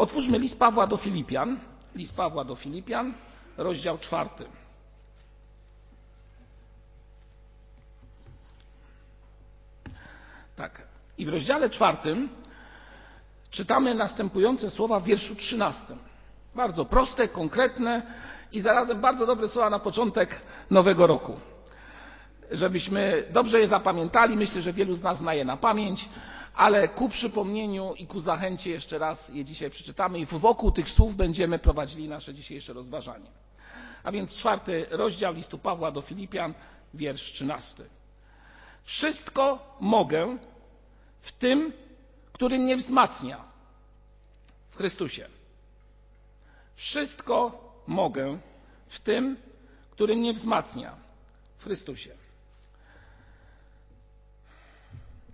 Otwórzmy 0.00 0.38
list 0.38 0.58
Pawła 0.58 0.86
do 0.86 0.96
Filipian. 0.96 1.60
List 1.94 2.16
Pawła 2.16 2.44
do 2.44 2.56
Filipian, 2.56 3.14
rozdział 3.56 3.98
czwarty. 3.98 4.44
Tak. 10.56 10.82
I 11.18 11.26
w 11.26 11.28
rozdziale 11.28 11.70
czwartym 11.70 12.28
czytamy 13.50 13.94
następujące 13.94 14.70
słowa 14.70 15.00
w 15.00 15.04
wierszu 15.04 15.34
trzynastym. 15.34 15.98
Bardzo 16.54 16.84
proste, 16.84 17.28
konkretne 17.28 18.02
i 18.52 18.60
zarazem 18.60 19.00
bardzo 19.00 19.26
dobre 19.26 19.48
słowa 19.48 19.70
na 19.70 19.78
początek 19.78 20.40
nowego 20.70 21.06
roku. 21.06 21.40
Żebyśmy 22.50 23.24
dobrze 23.30 23.60
je 23.60 23.68
zapamiętali, 23.68 24.36
myślę, 24.36 24.62
że 24.62 24.72
wielu 24.72 24.94
z 24.94 25.02
nas 25.02 25.18
zna 25.18 25.34
je 25.34 25.44
na 25.44 25.56
pamięć, 25.56 26.08
ale 26.60 26.88
ku 26.88 27.08
przypomnieniu 27.08 27.94
i 27.94 28.06
ku 28.06 28.20
zachęcie 28.20 28.70
jeszcze 28.70 28.98
raz 28.98 29.28
je 29.28 29.44
dzisiaj 29.44 29.70
przeczytamy 29.70 30.18
i 30.18 30.26
wokół 30.26 30.72
tych 30.72 30.88
słów 30.88 31.16
będziemy 31.16 31.58
prowadzili 31.58 32.08
nasze 32.08 32.34
dzisiejsze 32.34 32.72
rozważanie. 32.72 33.30
A 34.02 34.12
więc 34.12 34.36
czwarty 34.36 34.86
rozdział 34.90 35.34
listu 35.34 35.58
Pawła 35.58 35.90
do 35.90 36.02
Filipian, 36.02 36.54
wiersz 36.94 37.32
trzynasty. 37.32 37.84
Wszystko 38.84 39.76
mogę 39.80 40.38
w 41.20 41.32
tym, 41.32 41.72
który 42.32 42.58
mnie 42.58 42.76
wzmacnia 42.76 43.44
w 44.70 44.76
Chrystusie. 44.76 45.28
Wszystko 46.76 47.64
mogę 47.86 48.38
w 48.88 49.00
tym, 49.00 49.36
który 49.90 50.16
mnie 50.16 50.32
wzmacnia 50.32 50.96
w 51.58 51.64
Chrystusie. 51.64 52.19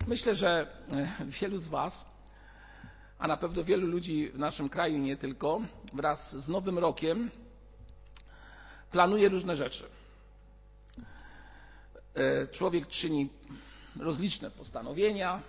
Myślę, 0.06 0.34
że 0.34 0.66
wielu 1.40 1.58
z 1.58 1.68
Was, 1.68 2.06
a 3.18 3.26
na 3.28 3.36
pewno 3.36 3.64
wielu 3.64 3.86
ludzi 3.86 4.28
w 4.28 4.38
naszym 4.38 4.68
kraju 4.68 4.98
nie 4.98 5.16
tylko, 5.16 5.60
wraz 5.92 6.32
z 6.32 6.48
Nowym 6.48 6.78
Rokiem 6.78 7.30
planuje 8.90 9.28
różne 9.28 9.56
rzeczy. 9.56 9.84
Człowiek 12.52 12.88
czyni 12.88 13.28
rozliczne 14.00 14.50
postanowienia, 14.50 15.42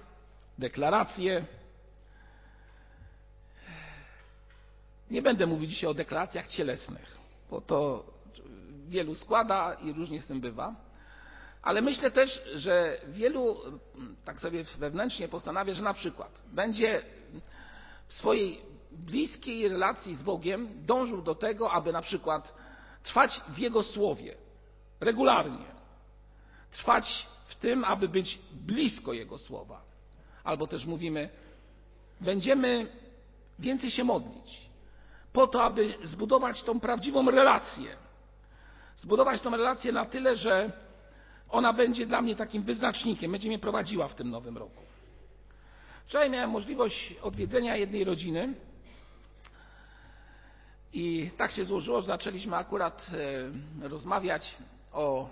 deklaracje. 0.57 1.45
Nie 5.11 5.21
będę 5.21 5.45
mówić 5.45 5.69
dzisiaj 5.69 5.89
o 5.89 5.93
deklaracjach 5.93 6.47
cielesnych, 6.47 7.17
bo 7.49 7.61
to 7.61 8.05
wielu 8.87 9.15
składa 9.15 9.73
i 9.73 9.93
różnie 9.93 10.21
z 10.21 10.27
tym 10.27 10.41
bywa. 10.41 10.86
Ale 11.67 11.81
myślę 11.81 12.11
też, 12.11 12.41
że 12.55 12.97
wielu 13.07 13.57
tak 14.25 14.39
sobie 14.39 14.63
wewnętrznie 14.63 15.27
postanawia, 15.27 15.73
że 15.73 15.83
na 15.83 15.93
przykład 15.93 16.41
będzie 16.53 17.01
w 18.07 18.13
swojej 18.13 18.61
bliskiej 18.91 19.69
relacji 19.69 20.15
z 20.15 20.21
Bogiem 20.21 20.85
dążył 20.85 21.21
do 21.21 21.35
tego, 21.35 21.71
aby 21.71 21.91
na 21.91 22.01
przykład 22.01 22.53
trwać 23.03 23.41
w 23.49 23.57
Jego 23.57 23.83
słowie 23.83 24.35
regularnie, 24.99 25.65
trwać 26.71 27.27
w 27.47 27.55
tym, 27.55 27.83
aby 27.83 28.09
być 28.09 28.39
blisko 28.51 29.13
Jego 29.13 29.37
słowa. 29.37 29.81
Albo 30.43 30.67
też 30.67 30.85
mówimy, 30.85 31.29
będziemy 32.21 32.87
więcej 33.59 33.91
się 33.91 34.03
modlić, 34.03 34.69
po 35.33 35.47
to, 35.47 35.63
aby 35.63 35.93
zbudować 36.03 36.63
tą 36.63 36.79
prawdziwą 36.79 37.31
relację. 37.31 37.97
Zbudować 38.95 39.41
tą 39.41 39.51
relację 39.51 39.91
na 39.91 40.05
tyle, 40.05 40.35
że 40.35 40.86
ona 41.49 41.73
będzie 41.73 42.05
dla 42.05 42.21
mnie 42.21 42.35
takim 42.35 42.63
wyznacznikiem, 42.63 43.31
będzie 43.31 43.47
mnie 43.47 43.59
prowadziła 43.59 44.07
w 44.07 44.15
tym 44.15 44.29
nowym 44.29 44.57
roku. 44.57 44.81
Wczoraj 46.05 46.29
miałem 46.29 46.49
możliwość 46.49 47.15
odwiedzenia 47.21 47.75
jednej 47.75 48.03
rodziny 48.03 48.53
i 50.93 51.29
tak 51.37 51.51
się 51.51 51.65
złożyło, 51.65 52.01
że 52.01 52.07
zaczęliśmy 52.07 52.55
akurat 52.55 53.11
rozmawiać 53.81 54.57
o 54.91 55.29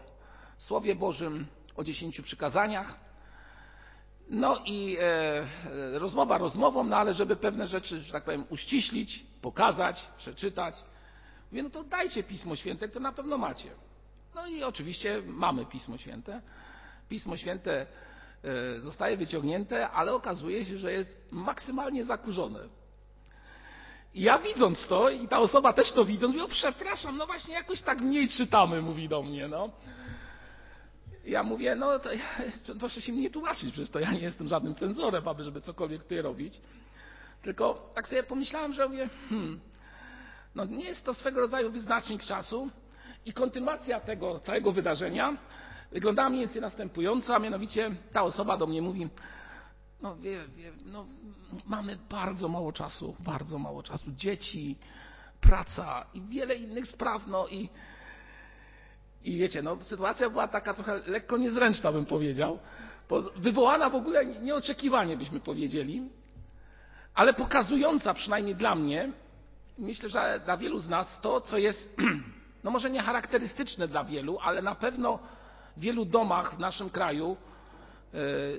Słowie 0.58 0.96
Bożym, 0.96 1.46
o 1.76 1.84
dziesięciu 1.84 2.24
przykazaniach. 2.24 3.00
No 4.30 4.62
i 4.66 4.98
e, 5.00 6.00
rozmowa 6.00 6.38
rozmową, 6.38 6.84
no 6.84 6.98
ale 6.98 7.14
żeby 7.14 7.36
pewne 7.36 7.68
rzeczy, 7.68 8.02
że 8.02 8.12
tak 8.12 8.24
powiem, 8.24 8.46
uściślić, 8.50 9.26
pokazać, 9.42 10.08
przeczytać. 10.18 10.76
Mówię, 11.52 11.64
no 11.64 11.70
to 11.70 11.84
dajcie 11.84 12.24
Pismo 12.24 12.56
Święte, 12.56 12.90
to 12.90 13.00
na 13.00 13.12
pewno 13.12 13.38
macie. 13.38 13.70
No 14.36 14.48
i 14.48 14.64
oczywiście 14.64 15.22
mamy 15.26 15.66
Pismo 15.66 15.98
Święte. 15.98 16.42
Pismo 17.10 17.38
Święte 17.38 17.88
e, 18.44 18.80
zostaje 18.80 19.18
wyciągnięte, 19.18 19.90
ale 19.90 20.14
okazuje 20.14 20.66
się, 20.66 20.78
że 20.78 20.92
jest 20.92 21.28
maksymalnie 21.32 22.06
zakurzone. 22.06 22.60
I 24.14 24.22
ja 24.22 24.40
widząc 24.40 24.88
to, 24.88 25.10
i 25.10 25.28
ta 25.28 25.40
osoba 25.40 25.74
też 25.74 25.92
to 25.92 26.06
widząc, 26.06 26.34
mówi, 26.36 26.46
o 26.46 26.48
przepraszam, 26.48 27.18
no 27.18 27.26
właśnie 27.26 27.54
jakoś 27.54 27.82
tak 27.82 28.02
mniej 28.02 28.30
czytamy, 28.30 28.82
mówi 28.82 29.10
do 29.10 29.24
mnie, 29.24 29.48
no. 29.48 29.70
Ja 31.26 31.44
mówię, 31.44 31.76
no 31.76 32.00
to 32.00 32.14
ja, 32.14 32.26
proszę 32.80 33.02
się 33.02 33.14
mnie 33.14 33.30
tłumaczyć, 33.30 33.72
przecież 33.72 33.90
to 33.90 34.00
ja 34.00 34.12
nie 34.12 34.20
jestem 34.20 34.48
żadnym 34.48 34.76
cenzorem, 34.76 35.28
aby 35.28 35.44
żeby 35.44 35.62
cokolwiek 35.62 36.04
tutaj 36.04 36.22
robić. 36.22 36.62
Tylko 37.42 37.92
tak 37.96 38.08
sobie 38.08 38.24
pomyślałem, 38.24 38.74
że 38.74 38.88
mówię, 38.88 39.10
hmm, 39.30 39.60
no 40.56 40.66
nie 40.66 40.86
jest 40.86 41.06
to 41.06 41.14
swego 41.14 41.40
rodzaju 41.40 41.72
wyznacznik 41.72 42.24
czasu 42.24 42.70
i 43.26 43.34
kontynuacja 43.34 44.00
tego 44.00 44.40
całego 44.40 44.72
wydarzenia 44.72 45.38
wyglądała 45.92 46.30
mniej 46.30 46.42
więcej 46.42 46.62
następująco, 46.62 47.36
a 47.36 47.40
mianowicie 47.40 47.96
ta 48.12 48.24
osoba 48.24 48.58
do 48.58 48.68
mnie 48.68 48.82
mówi, 48.82 49.10
no 50.02 50.16
wie, 50.16 50.40
wie, 50.56 50.72
no 50.86 51.06
mamy 51.66 51.98
bardzo 52.10 52.48
mało 52.48 52.72
czasu, 52.72 53.16
bardzo 53.20 53.60
mało 53.60 53.84
czasu, 53.84 54.12
dzieci, 54.12 54.78
praca 55.42 56.06
i 56.14 56.22
wiele 56.22 56.56
innych 56.56 56.88
spraw, 56.88 57.28
no 57.28 57.48
i 57.48 57.70
i 59.24 59.38
wiecie, 59.38 59.62
no, 59.62 59.78
sytuacja 59.82 60.30
była 60.30 60.48
taka 60.48 60.74
trochę 60.74 61.02
lekko 61.08 61.38
niezręczna, 61.38 61.92
bym 61.92 62.06
powiedział, 62.06 62.60
wywołana 63.36 63.90
w 63.90 63.96
ogóle 63.96 64.26
nieoczekiwanie, 64.26 65.18
byśmy 65.18 65.40
powiedzieli, 65.40 66.10
ale 67.14 67.34
pokazująca 67.34 68.14
przynajmniej 68.14 68.56
dla 68.56 68.76
mnie, 68.76 69.12
myślę, 69.78 70.10
że 70.10 70.42
dla 70.46 70.58
wielu 70.58 70.80
z 70.80 70.90
nas 70.90 71.20
to, 71.22 71.42
co 71.42 71.58
jest, 71.58 71.96
no 72.66 72.72
może 72.72 72.90
nie 72.90 73.02
charakterystyczne 73.02 73.88
dla 73.88 74.04
wielu, 74.04 74.40
ale 74.42 74.62
na 74.62 74.76
pewno 74.76 75.20
w 75.78 75.80
wielu 75.80 76.06
domach 76.06 76.56
w 76.56 76.60
naszym 76.60 76.90
kraju 76.90 77.38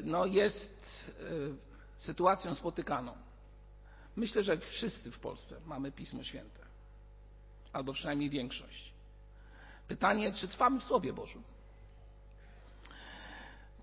no 0.04 0.26
jest 0.26 1.12
sytuacją 1.96 2.54
spotykaną. 2.54 3.16
Myślę, 4.16 4.42
że 4.42 4.58
wszyscy 4.58 5.10
w 5.10 5.18
Polsce 5.18 5.60
mamy 5.66 5.92
Pismo 5.92 6.22
Święte, 6.22 6.60
albo 7.72 7.92
przynajmniej 7.92 8.30
większość. 8.30 8.92
Pytanie, 9.88 10.32
czy 10.32 10.48
trwamy 10.48 10.80
w 10.80 10.84
Słowie 10.84 11.12
Bożym? 11.12 11.42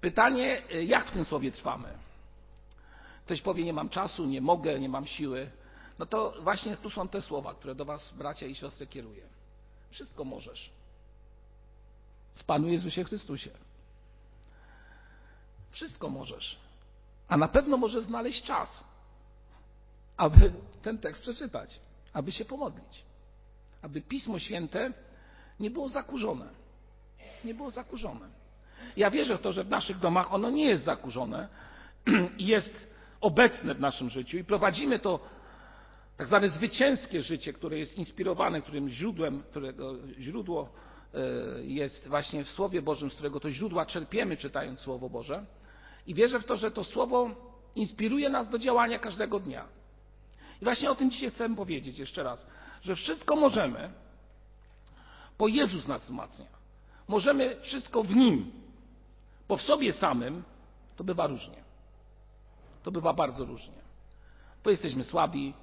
Pytanie, 0.02 0.62
jak 0.86 1.06
w 1.06 1.12
tym 1.12 1.26
Słowie 1.26 1.52
trwamy? 1.52 1.98
Ktoś 3.26 3.42
powie, 3.42 3.64
nie 3.64 3.74
mam 3.74 3.90
czasu, 3.90 4.26
nie 4.26 4.42
mogę, 4.42 4.80
nie 4.80 4.90
mam 4.90 5.06
siły. 5.06 5.52
No 6.00 6.06
to 6.06 6.34
właśnie 6.42 6.78
tu 6.78 6.90
są 6.90 7.08
te 7.08 7.22
słowa, 7.22 7.54
które 7.54 7.76
do 7.76 7.86
Was, 7.86 8.14
bracia 8.14 8.46
i 8.46 8.56
siostry, 8.56 8.88
kieruję. 8.88 9.24
Wszystko 9.94 10.24
możesz. 10.24 10.72
W 12.36 12.44
Panu 12.44 12.68
Jezusie 12.68 13.04
Chrystusie. 13.04 13.50
Wszystko 15.72 16.10
możesz. 16.10 16.60
A 17.28 17.38
na 17.38 17.48
pewno 17.48 17.78
możesz 17.78 18.04
znaleźć 18.04 18.44
czas, 18.44 18.84
aby 20.18 20.54
ten 20.82 20.98
tekst 20.98 21.22
przeczytać, 21.22 21.80
aby 22.14 22.32
się 22.32 22.46
pomodlić, 22.46 23.04
aby 23.82 24.02
Pismo 24.02 24.40
Święte 24.40 24.94
nie 25.60 25.72
było 25.72 25.90
zakurzone. 25.90 26.50
Nie 27.44 27.54
było 27.54 27.72
zakurzone. 27.72 28.30
Ja 28.98 29.12
wierzę 29.12 29.38
w 29.38 29.42
to, 29.42 29.52
że 29.52 29.64
w 29.64 29.70
naszych 29.70 30.00
domach 30.00 30.34
ono 30.34 30.50
nie 30.50 30.66
jest 30.66 30.84
zakurzone 30.84 31.50
jest 32.38 32.88
obecne 33.22 33.76
w 33.76 33.80
naszym 33.80 34.10
życiu 34.10 34.38
i 34.38 34.44
prowadzimy 34.44 35.00
to 35.00 35.20
tak 36.18 36.28
zwane 36.28 36.50
zwycięskie 36.50 37.22
życie, 37.22 37.54
które 37.54 37.80
jest 37.80 37.98
inspirowane, 37.98 38.62
którym 38.62 38.90
źródłem, 38.90 39.44
którego 39.44 39.96
źródło 40.20 40.70
jest 41.64 42.08
właśnie 42.08 42.44
w 42.44 42.50
Słowie 42.50 42.82
Bożym, 42.82 43.10
z 43.10 43.14
którego 43.14 43.40
to 43.40 43.52
źródła 43.52 43.86
czerpiemy 43.86 44.38
czytając 44.38 44.80
Słowo 44.80 45.10
Boże. 45.10 45.46
I 46.08 46.14
wierzę 46.14 46.40
w 46.40 46.46
to, 46.46 46.56
że 46.58 46.72
to 46.72 46.84
Słowo 46.84 47.30
inspiruje 47.76 48.30
nas 48.30 48.50
do 48.50 48.60
działania 48.60 49.00
każdego 49.00 49.40
dnia. 49.40 49.68
I 50.62 50.64
właśnie 50.64 50.92
o 50.92 50.96
tym 50.96 51.12
dzisiaj 51.12 51.30
chcę 51.32 51.56
powiedzieć 51.56 52.00
jeszcze 52.00 52.24
raz, 52.24 52.48
że 52.82 52.96
wszystko 52.96 53.36
możemy, 53.36 53.92
bo 55.38 55.48
Jezus 55.48 55.88
nas 55.88 56.04
wzmacnia. 56.04 56.46
Możemy 57.08 57.56
wszystko 57.62 58.04
w 58.04 58.16
Nim, 58.16 58.52
bo 59.48 59.58
w 59.58 59.62
sobie 59.62 59.94
samym 59.94 60.44
to 60.96 61.04
bywa 61.04 61.28
różnie. 61.28 61.64
To 62.84 62.92
bywa 62.92 63.14
bardzo 63.14 63.46
różnie. 63.46 63.84
Bo 64.64 64.70
jesteśmy 64.70 65.04
słabi, 65.04 65.54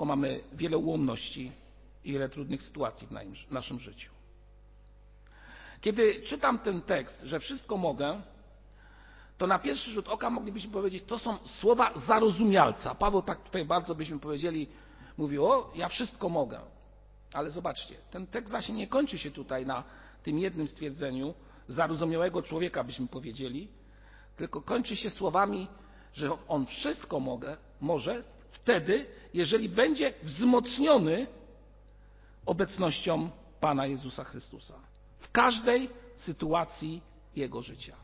bo 0.00 0.04
mamy 0.04 0.40
wiele 0.52 0.78
ułomności 0.78 1.52
i 2.04 2.12
wiele 2.12 2.28
trudnych 2.28 2.62
sytuacji 2.62 3.06
w 3.48 3.52
naszym 3.52 3.80
życiu. 3.80 4.10
Kiedy 5.80 6.22
czytam 6.22 6.58
ten 6.58 6.82
tekst, 6.82 7.22
że 7.22 7.40
wszystko 7.40 7.76
mogę, 7.76 8.22
to 9.38 9.46
na 9.46 9.58
pierwszy 9.58 9.90
rzut 9.90 10.08
oka 10.08 10.30
moglibyśmy 10.30 10.72
powiedzieć, 10.72 11.04
to 11.04 11.18
są 11.18 11.38
słowa 11.44 11.92
zarozumialca. 12.06 12.94
Paweł 12.94 13.22
tak 13.22 13.44
tutaj 13.44 13.64
bardzo 13.64 13.94
byśmy 13.94 14.18
powiedzieli, 14.18 14.68
mówi: 15.18 15.38
O, 15.38 15.72
ja 15.74 15.88
wszystko 15.88 16.28
mogę. 16.28 16.60
Ale 17.32 17.50
zobaczcie, 17.50 17.94
ten 18.10 18.26
tekst 18.26 18.50
właśnie 18.50 18.74
nie 18.74 18.86
kończy 18.88 19.18
się 19.18 19.30
tutaj 19.30 19.66
na 19.66 19.84
tym 20.22 20.38
jednym 20.38 20.68
stwierdzeniu 20.68 21.34
zarozumiałego 21.68 22.42
człowieka, 22.42 22.84
byśmy 22.84 23.08
powiedzieli, 23.08 23.68
tylko 24.36 24.62
kończy 24.62 24.96
się 24.96 25.10
słowami, 25.10 25.68
że 26.12 26.30
on 26.48 26.66
wszystko 26.66 27.20
mogę, 27.20 27.56
może 27.80 28.24
wtedy, 28.50 29.06
jeżeli 29.34 29.68
będzie 29.68 30.12
wzmocniony 30.22 31.26
obecnością 32.46 33.30
Pana 33.60 33.86
Jezusa 33.86 34.24
Chrystusa 34.24 34.74
w 35.18 35.30
każdej 35.30 35.90
sytuacji 36.16 37.02
jego 37.36 37.62
życia. 37.62 37.96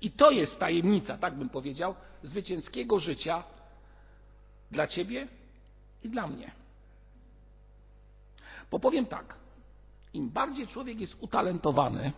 I 0.00 0.10
to 0.10 0.30
jest 0.30 0.58
tajemnica, 0.58 1.18
tak 1.18 1.34
bym 1.34 1.48
powiedział, 1.48 1.94
zwycięskiego 2.22 2.98
życia 2.98 3.44
dla 4.70 4.86
Ciebie 4.86 5.28
i 6.04 6.08
dla 6.08 6.26
mnie. 6.26 6.52
Bo 8.70 8.78
powiem 8.78 9.06
tak, 9.06 9.36
im 10.14 10.30
bardziej 10.30 10.66
człowiek 10.66 11.00
jest 11.00 11.16
utalentowany, 11.20 12.12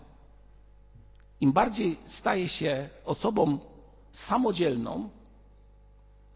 im 1.41 1.53
bardziej 1.53 1.99
staje 2.07 2.49
się 2.49 2.89
osobą 3.05 3.59
samodzielną, 4.13 5.11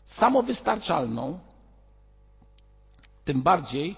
samowystarczalną, 0.08 1.38
tym 3.24 3.42
bardziej 3.42 3.96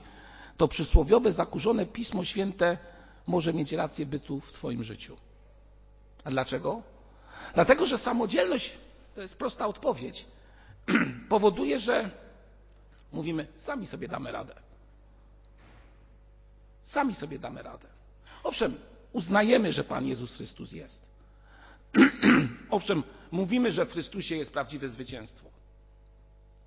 to 0.56 0.68
przysłowiowe, 0.68 1.32
zakurzone 1.32 1.86
Pismo 1.86 2.24
Święte 2.24 2.78
może 3.26 3.52
mieć 3.52 3.72
rację 3.72 4.06
bytu 4.06 4.40
w 4.40 4.52
Twoim 4.52 4.84
życiu. 4.84 5.16
A 6.24 6.30
dlaczego? 6.30 6.82
Dlatego, 7.54 7.86
że 7.86 7.98
samodzielność 7.98 8.72
to 9.14 9.20
jest 9.20 9.38
prosta 9.38 9.66
odpowiedź 9.66 10.26
powoduje, 11.28 11.80
że 11.80 12.10
mówimy, 13.12 13.46
sami 13.56 13.86
sobie 13.86 14.08
damy 14.08 14.32
radę. 14.32 14.54
Sami 16.84 17.14
sobie 17.14 17.38
damy 17.38 17.62
radę. 17.62 17.88
Owszem, 18.44 18.76
uznajemy, 19.12 19.72
że 19.72 19.84
Pan 19.84 20.06
Jezus 20.06 20.36
Chrystus 20.36 20.72
jest. 20.72 21.10
Owszem, 22.70 23.02
mówimy, 23.30 23.72
że 23.72 23.86
w 23.86 23.92
Chrystusie 23.92 24.36
jest 24.36 24.52
prawdziwe 24.52 24.88
zwycięstwo, 24.88 25.49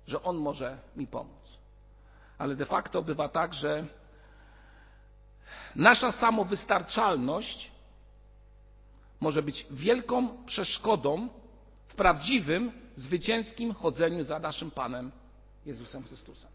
że 0.08 0.22
On 0.22 0.36
może 0.36 0.78
mi 0.96 1.06
pomóc. 1.06 1.58
Ale 2.38 2.56
de 2.56 2.66
facto 2.66 3.02
bywa 3.02 3.28
tak, 3.28 3.54
że 3.54 3.86
nasza 5.76 6.12
samowystarczalność 6.12 7.70
może 9.20 9.42
być 9.42 9.66
wielką 9.70 10.44
przeszkodą 10.44 11.28
w 11.86 11.94
prawdziwym, 11.94 12.72
zwycięskim 12.96 13.74
chodzeniu 13.74 14.24
za 14.24 14.38
naszym 14.38 14.70
Panem 14.70 15.12
Jezusem 15.66 16.04
Chrystusem. 16.04 16.50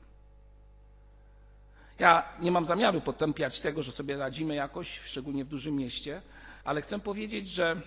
Ja 1.99 2.23
nie 2.39 2.51
mam 2.51 2.65
zamiaru 2.65 3.01
potępiać 3.01 3.59
tego, 3.59 3.83
że 3.83 3.91
sobie 3.91 4.17
radzimy 4.17 4.55
jakoś, 4.55 4.99
szczególnie 5.05 5.45
w 5.45 5.47
dużym 5.47 5.75
mieście, 5.75 6.21
ale 6.63 6.81
chcę 6.81 6.99
powiedzieć, 6.99 7.47
że 7.47 7.81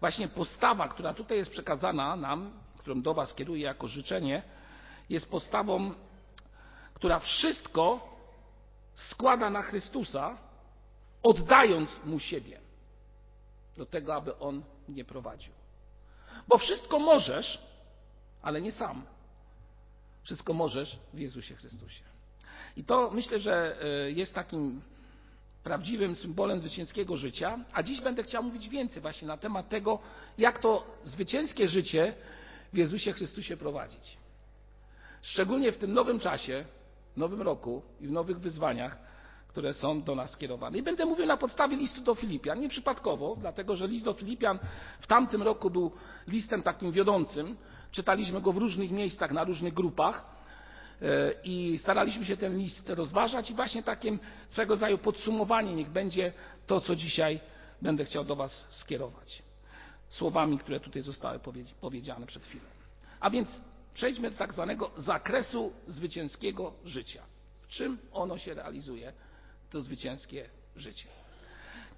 właśnie 0.00 0.28
postawa, 0.28 0.88
która 0.88 1.14
tutaj 1.14 1.38
jest 1.38 1.50
przekazana 1.50 2.16
nam, 2.16 2.52
którą 2.84 3.02
do 3.02 3.14
Was 3.14 3.34
kieruję 3.34 3.62
jako 3.62 3.88
życzenie, 3.88 4.42
jest 5.08 5.26
postawą, 5.28 5.94
która 6.94 7.18
wszystko 7.18 8.16
składa 8.94 9.50
na 9.50 9.62
Chrystusa, 9.62 10.38
oddając 11.22 11.90
mu 12.04 12.18
siebie 12.18 12.60
do 13.76 13.86
tego, 13.86 14.14
aby 14.14 14.38
on 14.38 14.62
nie 14.88 15.04
prowadził. 15.04 15.52
Bo 16.48 16.58
wszystko 16.58 16.98
możesz, 16.98 17.62
ale 18.42 18.60
nie 18.60 18.72
sam. 18.72 19.06
Wszystko 20.22 20.52
możesz 20.52 20.98
w 21.14 21.18
Jezusie 21.18 21.54
Chrystusie. 21.54 22.04
I 22.76 22.84
to 22.84 23.10
myślę, 23.10 23.38
że 23.38 23.76
e, 23.82 24.10
jest 24.10 24.34
takim 24.34 24.82
prawdziwym 25.62 26.16
symbolem 26.16 26.60
zwycięskiego 26.60 27.16
życia. 27.16 27.58
A 27.72 27.82
dziś 27.82 28.00
będę 28.00 28.22
chciał 28.22 28.42
mówić 28.42 28.68
więcej 28.68 29.02
właśnie 29.02 29.28
na 29.28 29.36
temat 29.36 29.68
tego, 29.68 29.98
jak 30.38 30.58
to 30.58 30.86
zwycięskie 31.04 31.68
życie 31.68 32.14
w 32.74 32.76
Jezusie 32.76 33.12
Chrystusie 33.12 33.56
prowadzić. 33.56 34.18
Szczególnie 35.22 35.72
w 35.72 35.78
tym 35.78 35.92
nowym 35.92 36.20
czasie, 36.20 36.64
nowym 37.16 37.42
roku 37.42 37.82
i 38.00 38.06
w 38.06 38.12
nowych 38.12 38.40
wyzwaniach, 38.40 38.98
które 39.48 39.72
są 39.72 40.02
do 40.02 40.14
nas 40.14 40.30
skierowane. 40.30 40.78
I 40.78 40.82
będę 40.82 41.06
mówił 41.06 41.26
na 41.26 41.36
podstawie 41.36 41.76
listu 41.76 42.00
do 42.00 42.14
Filipian, 42.14 42.60
nie 42.60 42.68
przypadkowo, 42.68 43.36
dlatego 43.40 43.76
że 43.76 43.88
list 43.88 44.04
do 44.04 44.14
Filipian 44.14 44.58
w 45.00 45.06
tamtym 45.06 45.42
roku 45.42 45.70
był 45.70 45.92
listem 46.28 46.62
takim 46.62 46.92
wiodącym. 46.92 47.56
Czytaliśmy 47.90 48.40
go 48.40 48.52
w 48.52 48.56
różnych 48.56 48.90
miejscach, 48.90 49.32
na 49.32 49.44
różnych 49.44 49.74
grupach 49.74 50.24
e, 51.02 51.06
i 51.44 51.78
staraliśmy 51.78 52.24
się 52.24 52.36
ten 52.36 52.58
list 52.58 52.90
rozważać 52.90 53.50
i 53.50 53.54
właśnie 53.54 53.82
takim 53.82 54.18
swego 54.48 54.74
rodzaju 54.74 54.98
podsumowanie 54.98 55.74
niech 55.74 55.90
będzie 55.90 56.32
to, 56.66 56.80
co 56.80 56.96
dzisiaj 56.96 57.40
będę 57.82 58.04
chciał 58.04 58.24
do 58.24 58.36
Was 58.36 58.64
skierować. 58.70 59.42
Słowami, 60.08 60.58
które 60.58 60.80
tutaj 60.80 61.02
zostały 61.02 61.40
powiedziane 61.80 62.26
przed 62.26 62.46
chwilą. 62.46 62.64
A 63.20 63.30
więc 63.30 63.60
przejdźmy 63.94 64.30
do 64.30 64.36
tak 64.36 64.52
zwanego 64.52 64.90
zakresu 64.96 65.72
zwycięskiego 65.86 66.72
życia. 66.84 67.22
W 67.62 67.68
czym 67.68 67.98
ono 68.12 68.38
się 68.38 68.54
realizuje 68.54 69.12
to 69.70 69.80
zwycięskie 69.80 70.48
życie. 70.76 71.08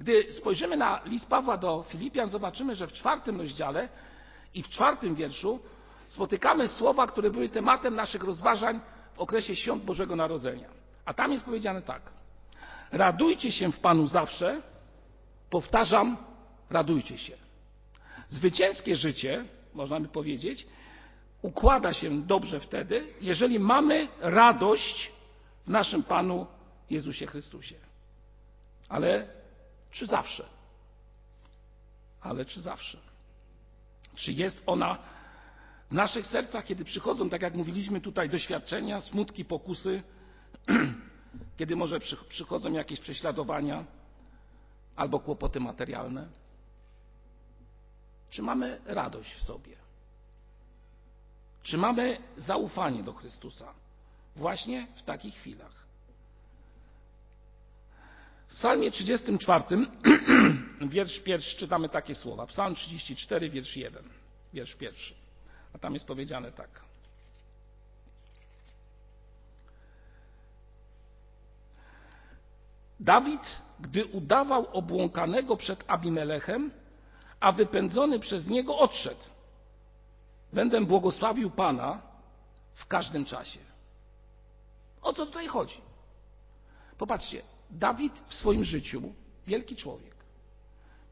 Gdy 0.00 0.32
spojrzymy 0.32 0.76
na 0.76 1.00
list 1.04 1.26
Pawła 1.28 1.56
do 1.56 1.84
Filipian, 1.88 2.28
zobaczymy, 2.28 2.74
że 2.74 2.86
w 2.86 2.92
czwartym 2.92 3.40
rozdziale 3.40 3.88
i 4.54 4.62
w 4.62 4.68
czwartym 4.68 5.14
wierszu 5.14 5.60
spotykamy 6.08 6.68
słowa, 6.68 7.06
które 7.06 7.30
były 7.30 7.48
tematem 7.48 7.94
naszych 7.94 8.24
rozważań 8.24 8.80
w 9.14 9.18
okresie 9.18 9.56
świąt 9.56 9.84
Bożego 9.84 10.16
Narodzenia. 10.16 10.68
A 11.04 11.14
tam 11.14 11.32
jest 11.32 11.44
powiedziane 11.44 11.82
tak: 11.82 12.02
Radujcie 12.92 13.52
się 13.52 13.72
w 13.72 13.80
Panu 13.80 14.06
zawsze, 14.06 14.62
powtarzam, 15.50 16.16
radujcie 16.70 17.18
się. 17.18 17.45
Zwycięskie 18.28 18.96
życie, 18.96 19.44
można 19.74 20.00
by 20.00 20.08
powiedzieć, 20.08 20.66
układa 21.42 21.92
się 21.92 22.22
dobrze 22.22 22.60
wtedy, 22.60 23.08
jeżeli 23.20 23.58
mamy 23.58 24.08
radość 24.20 25.12
w 25.66 25.70
naszym 25.70 26.02
Panu 26.02 26.46
Jezusie 26.90 27.26
Chrystusie. 27.26 27.74
Ale 28.88 29.28
czy 29.90 30.06
zawsze? 30.06 30.44
Ale 32.20 32.44
czy 32.44 32.60
zawsze? 32.60 32.98
Czy 34.14 34.32
jest 34.32 34.62
ona 34.66 34.98
w 35.90 35.94
naszych 35.94 36.26
sercach, 36.26 36.64
kiedy 36.64 36.84
przychodzą, 36.84 37.30
tak 37.30 37.42
jak 37.42 37.54
mówiliśmy 37.54 38.00
tutaj, 38.00 38.28
doświadczenia, 38.28 39.00
smutki, 39.00 39.44
pokusy, 39.44 40.02
kiedy 41.58 41.76
może 41.76 42.00
przychodzą 42.28 42.72
jakieś 42.72 43.00
prześladowania 43.00 43.84
albo 44.96 45.20
kłopoty 45.20 45.60
materialne? 45.60 46.28
Czy 48.30 48.42
mamy 48.42 48.80
radość 48.84 49.34
w 49.34 49.42
sobie? 49.42 49.76
Czy 51.62 51.78
mamy 51.78 52.18
zaufanie 52.36 53.02
do 53.02 53.12
Chrystusa 53.12 53.72
właśnie 54.36 54.86
w 54.96 55.02
takich 55.02 55.34
chwilach? 55.34 55.86
W 58.48 58.54
psalmie 58.58 58.90
34, 58.90 59.64
wiersz 60.80 61.20
pierwszy, 61.20 61.56
czytamy 61.56 61.88
takie 61.88 62.14
słowa. 62.14 62.46
Psalm 62.46 62.74
34, 62.74 63.50
wiersz 63.50 63.76
1, 63.76 64.04
wiersz 64.52 64.74
pierwszy. 64.74 65.14
A 65.74 65.78
tam 65.78 65.94
jest 65.94 66.06
powiedziane 66.06 66.52
tak. 66.52 66.86
Dawid, 73.00 73.40
gdy 73.80 74.04
udawał 74.04 74.66
obłąkanego 74.72 75.56
przed 75.56 75.84
Abimelechem, 75.86 76.70
a 77.46 77.52
wypędzony 77.52 78.18
przez 78.18 78.46
niego 78.46 78.78
odszedł. 78.78 79.20
Będę 80.52 80.80
błogosławił 80.80 81.50
Pana 81.50 82.02
w 82.74 82.86
każdym 82.86 83.24
czasie. 83.24 83.58
O 85.02 85.12
co 85.12 85.26
tutaj 85.26 85.46
chodzi? 85.46 85.80
Popatrzcie, 86.98 87.42
Dawid 87.70 88.22
w 88.28 88.34
swoim 88.34 88.64
życiu, 88.64 89.14
wielki 89.46 89.76
człowiek, 89.76 90.14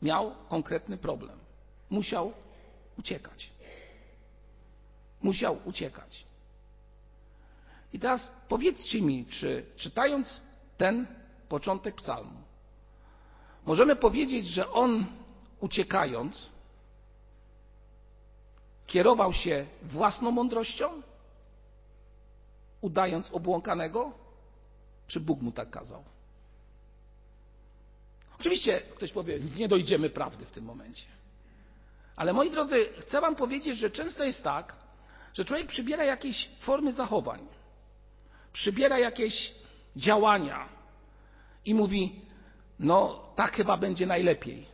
miał 0.02 0.34
konkretny 0.48 0.98
problem. 0.98 1.38
Musiał 1.90 2.32
uciekać. 2.98 3.50
Musiał 5.22 5.58
uciekać. 5.64 6.24
I 7.92 7.98
teraz 7.98 8.32
powiedzcie 8.48 9.02
mi, 9.02 9.26
czy 9.26 9.66
czytając 9.76 10.40
ten 10.76 11.06
początek 11.48 11.94
psalmu, 11.94 12.40
możemy 13.66 13.96
powiedzieć, 13.96 14.46
że 14.46 14.72
on 14.72 15.06
uciekając 15.64 16.48
kierował 18.86 19.32
się 19.32 19.66
własną 19.82 20.30
mądrością, 20.30 21.02
udając 22.80 23.30
obłąkanego, 23.32 24.12
czy 25.06 25.20
Bóg 25.20 25.40
mu 25.40 25.52
tak 25.52 25.70
kazał? 25.70 26.04
Oczywiście 28.40 28.80
ktoś 28.80 29.12
powie, 29.12 29.40
nie 29.40 29.68
dojdziemy 29.68 30.10
prawdy 30.10 30.44
w 30.44 30.50
tym 30.50 30.64
momencie. 30.64 31.06
Ale 32.16 32.32
moi 32.32 32.50
drodzy, 32.50 32.88
chcę 32.98 33.20
Wam 33.20 33.36
powiedzieć, 33.36 33.78
że 33.78 33.90
często 33.90 34.24
jest 34.24 34.42
tak, 34.42 34.76
że 35.34 35.44
człowiek 35.44 35.66
przybiera 35.66 36.04
jakieś 36.04 36.48
formy 36.60 36.92
zachowań. 36.92 37.46
przybiera 38.52 38.98
jakieś 38.98 39.54
działania 39.96 40.68
i 41.64 41.74
mówi: 41.74 42.20
No, 42.78 43.24
tak 43.36 43.52
chyba 43.52 43.76
będzie 43.76 44.06
najlepiej. 44.06 44.73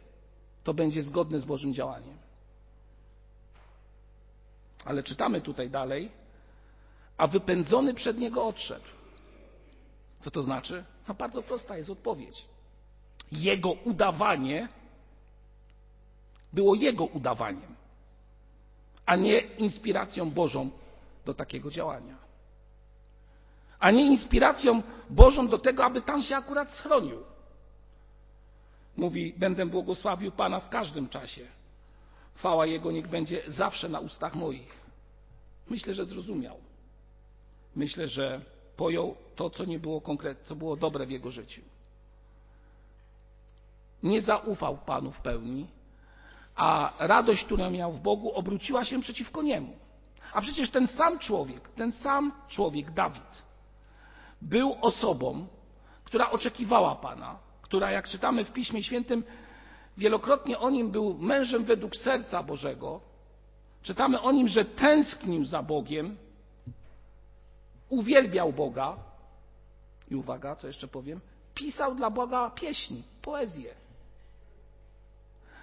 To 0.64 0.74
będzie 0.74 1.02
zgodne 1.02 1.40
z 1.40 1.44
Bożym 1.44 1.74
działaniem. 1.74 2.18
Ale 4.84 5.02
czytamy 5.02 5.40
tutaj 5.40 5.70
dalej, 5.70 6.10
a 7.16 7.26
wypędzony 7.26 7.94
przed 7.94 8.18
niego 8.18 8.46
odszedł. 8.46 8.84
Co 10.20 10.30
to 10.30 10.42
znaczy? 10.42 10.84
No 11.08 11.14
bardzo 11.14 11.42
prosta 11.42 11.76
jest 11.76 11.90
odpowiedź. 11.90 12.44
Jego 13.32 13.70
udawanie 13.70 14.68
było 16.52 16.74
jego 16.74 17.04
udawaniem, 17.04 17.76
a 19.06 19.16
nie 19.16 19.38
inspiracją 19.38 20.30
Bożą 20.30 20.70
do 21.24 21.34
takiego 21.34 21.70
działania. 21.70 22.16
A 23.78 23.90
nie 23.90 24.06
inspiracją 24.06 24.82
Bożą 25.10 25.48
do 25.48 25.58
tego, 25.58 25.84
aby 25.84 26.02
tam 26.02 26.22
się 26.22 26.36
akurat 26.36 26.70
schronił. 26.70 27.22
Mówi: 28.96 29.34
Będę 29.36 29.66
błogosławił 29.66 30.32
Pana 30.32 30.60
w 30.60 30.68
każdym 30.68 31.08
czasie. 31.08 31.46
Chwała 32.34 32.66
Jego 32.66 32.92
niech 32.92 33.08
będzie 33.08 33.42
zawsze 33.46 33.88
na 33.88 34.00
ustach 34.00 34.34
moich. 34.34 34.80
Myślę, 35.70 35.94
że 35.94 36.04
zrozumiał. 36.04 36.56
Myślę, 37.76 38.08
że 38.08 38.40
pojął 38.76 39.16
to, 39.36 39.50
co 39.50 39.64
nie 39.64 39.78
było 39.78 40.00
konkretne, 40.00 40.44
co 40.44 40.56
było 40.56 40.76
dobre 40.76 41.06
w 41.06 41.10
jego 41.10 41.30
życiu. 41.30 41.62
Nie 44.02 44.22
zaufał 44.22 44.78
Panu 44.78 45.12
w 45.12 45.20
pełni, 45.20 45.66
a 46.56 46.92
radość, 46.98 47.44
którą 47.44 47.70
miał 47.70 47.92
w 47.92 48.00
Bogu, 48.00 48.32
obróciła 48.32 48.84
się 48.84 49.00
przeciwko 49.00 49.42
niemu. 49.42 49.76
A 50.32 50.40
przecież 50.40 50.70
ten 50.70 50.86
sam 50.86 51.18
człowiek, 51.18 51.68
ten 51.68 51.92
sam 51.92 52.32
człowiek, 52.48 52.90
Dawid, 52.90 53.42
był 54.42 54.76
osobą, 54.80 55.46
która 56.04 56.30
oczekiwała 56.30 56.94
Pana, 56.94 57.38
która, 57.70 57.90
jak 57.90 58.08
czytamy 58.08 58.44
w 58.44 58.52
Piśmie 58.52 58.82
Świętym, 58.82 59.24
wielokrotnie 59.96 60.58
o 60.58 60.70
nim 60.70 60.90
był 60.90 61.18
mężem 61.18 61.64
według 61.64 61.96
serca 61.96 62.42
Bożego. 62.42 63.00
Czytamy 63.82 64.20
o 64.20 64.32
nim, 64.32 64.48
że 64.48 64.64
tęsknił 64.64 65.44
za 65.44 65.62
Bogiem, 65.62 66.16
uwielbiał 67.88 68.52
Boga 68.52 68.96
i 70.10 70.16
uwaga, 70.16 70.56
co 70.56 70.66
jeszcze 70.66 70.88
powiem, 70.88 71.20
pisał 71.54 71.94
dla 71.94 72.10
Boga 72.10 72.50
pieśni, 72.50 73.02
poezję. 73.22 73.74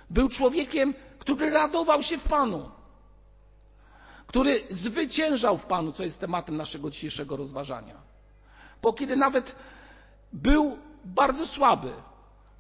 Był 0.10 0.30
człowiekiem, 0.30 0.94
który 1.20 1.50
radował 1.50 2.04
się 2.04 2.18
w 2.18 2.28
Panu, 2.28 2.72
który 4.28 4.64
zwyciężał 4.70 5.58
w 5.58 5.66
Panu, 5.66 5.92
co 5.92 6.04
jest 6.04 6.20
tematem 6.20 6.58
naszego 6.58 6.90
dzisiejszego 6.90 7.38
rozważania. 7.38 7.96
Bo 8.82 8.94
kiedy 8.94 9.16
nawet 9.16 9.56
był 10.34 10.87
bardzo 11.08 11.48
słaby, 11.48 11.94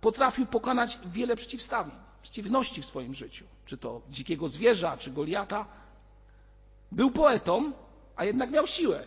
potrafił 0.01 0.45
pokonać 0.45 0.99
wiele 1.05 1.35
przeciwstawień, 1.35 1.95
przeciwności 2.21 2.81
w 2.81 2.85
swoim 2.85 3.13
życiu, 3.13 3.45
czy 3.65 3.77
to 3.77 4.01
dzikiego 4.09 4.47
zwierza, 4.47 4.97
czy 4.97 5.11
Goliata. 5.11 5.65
Był 6.91 7.11
poetą, 7.11 7.71
a 8.15 8.25
jednak 8.25 8.51
miał 8.51 8.67
siłę. 8.67 9.05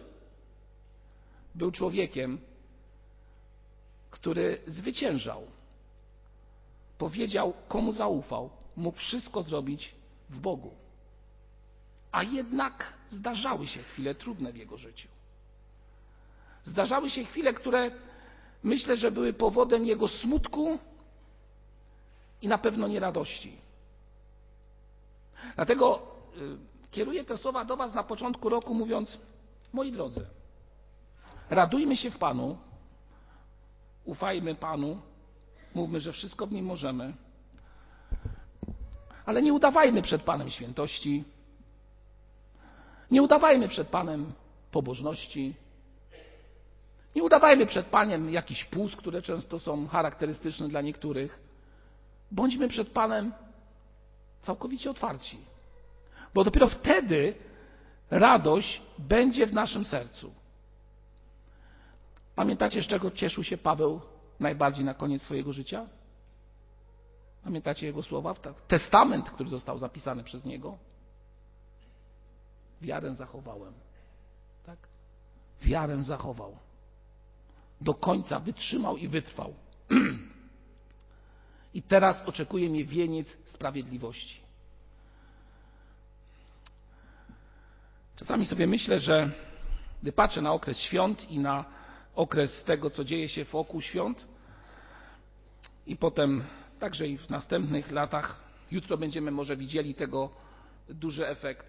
Był 1.55 1.71
człowiekiem, 1.71 2.39
który 4.11 4.63
zwyciężał. 4.67 5.43
Powiedział, 6.99 7.55
komu 7.69 7.93
zaufał, 7.93 8.51
mógł 8.77 8.99
wszystko 8.99 9.43
zrobić 9.43 9.95
w 10.31 10.39
Bogu. 10.39 10.75
A 12.13 12.23
jednak 12.23 12.95
zdarzały 13.09 13.67
się 13.67 13.83
chwile 13.83 14.15
trudne 14.15 14.53
w 14.53 14.57
jego 14.57 14.79
życiu. 14.79 15.09
Zdarzały 16.65 17.11
się 17.11 17.25
chwile, 17.25 17.55
które 17.55 17.91
myślę, 18.63 18.97
że 18.97 19.11
były 19.11 19.33
powodem 19.33 19.87
jego 19.87 20.09
smutku 20.09 20.79
i 22.43 22.49
na 22.49 22.59
pewno 22.59 22.89
nie 22.89 23.01
radości. 23.01 23.57
Dlatego 25.57 26.03
kieruję 26.91 27.25
te 27.25 27.39
słowa 27.39 27.65
do 27.65 27.77
Was 27.77 27.95
na 27.95 28.03
początku 28.03 28.49
roku, 28.49 28.75
mówiąc: 28.75 29.19
Moi 29.73 29.93
drodzy, 29.93 30.27
radujmy 31.51 31.97
się 31.97 32.11
w 32.11 32.19
Panu, 32.19 32.57
ufajmy 34.05 34.55
Panu, 34.55 35.01
mówmy, 35.75 36.01
że 36.01 36.13
wszystko 36.13 36.47
w 36.47 36.53
nim 36.53 36.65
możemy, 36.65 37.15
ale 39.27 39.43
nie 39.43 39.53
udawajmy 39.53 40.03
przed 40.03 40.23
Panem 40.23 40.51
świętości, 40.51 41.25
nie 43.11 43.23
udawajmy 43.23 43.69
przed 43.69 43.89
Panem 43.89 44.33
pobożności, 44.71 45.55
nie 47.15 47.23
udawajmy 47.23 47.67
przed 47.67 47.87
Panem 47.87 48.31
jakichś 48.31 48.65
pust, 48.65 48.97
które 48.97 49.23
często 49.23 49.59
są 49.59 49.89
charakterystyczne 49.89 50.69
dla 50.69 50.81
niektórych. 50.81 51.41
Bądźmy 52.31 52.69
przed 52.69 52.89
Panem 52.89 53.33
całkowicie 54.43 54.91
otwarci, 54.91 55.39
bo 56.35 56.45
dopiero 56.45 56.69
wtedy 56.69 57.35
radość 58.11 58.83
będzie 58.99 59.47
w 59.47 59.53
naszym 59.53 59.85
sercu. 59.85 60.33
Pamiętacie, 62.35 62.83
z 62.83 62.87
czego 62.87 63.11
cieszył 63.11 63.45
się 63.45 63.59
Paweł 63.59 64.01
najbardziej 64.41 64.85
na 64.85 64.95
koniec 64.95 65.23
swojego 65.23 65.53
życia? 65.53 65.87
Pamiętacie 67.45 67.87
jego 67.87 68.03
słowa? 68.03 68.35
Testament, 68.69 69.31
który 69.31 69.51
został 69.51 69.79
zapisany 69.79 70.25
przez 70.25 70.45
niego? 70.45 70.79
Wiarę 72.81 73.15
zachowałem. 73.15 73.73
Tak? 74.67 74.79
Wiarę 75.63 76.05
zachował. 76.05 76.57
Do 77.81 77.95
końca 77.95 78.41
wytrzymał 78.41 78.97
i 78.97 79.09
wytrwał. 79.09 79.55
I 81.75 81.83
teraz 81.83 82.23
oczekuje 82.27 82.71
mnie 82.71 82.85
wieniec 82.85 83.37
sprawiedliwości. 83.45 84.41
Czasami 88.17 88.47
sobie 88.47 88.67
myślę, 88.67 89.01
że 89.01 89.31
gdy 90.03 90.13
patrzę 90.13 90.43
na 90.43 90.53
okres 90.53 90.79
świąt 90.79 91.31
i 91.31 91.39
na 91.39 91.65
okres 92.15 92.65
tego, 92.65 92.91
co 92.91 93.05
dzieje 93.05 93.29
się 93.29 93.45
wokół 93.45 93.81
świąt, 93.81 94.27
i 95.87 95.97
potem 95.97 96.45
także 96.79 97.09
i 97.09 97.19
w 97.19 97.31
następnych 97.31 97.91
latach, 97.91 98.41
jutro 98.71 98.97
będziemy 98.97 99.31
może 99.31 99.57
widzieli 99.57 99.95
tego 99.95 100.31
duży 100.89 101.29
efekt, 101.29 101.67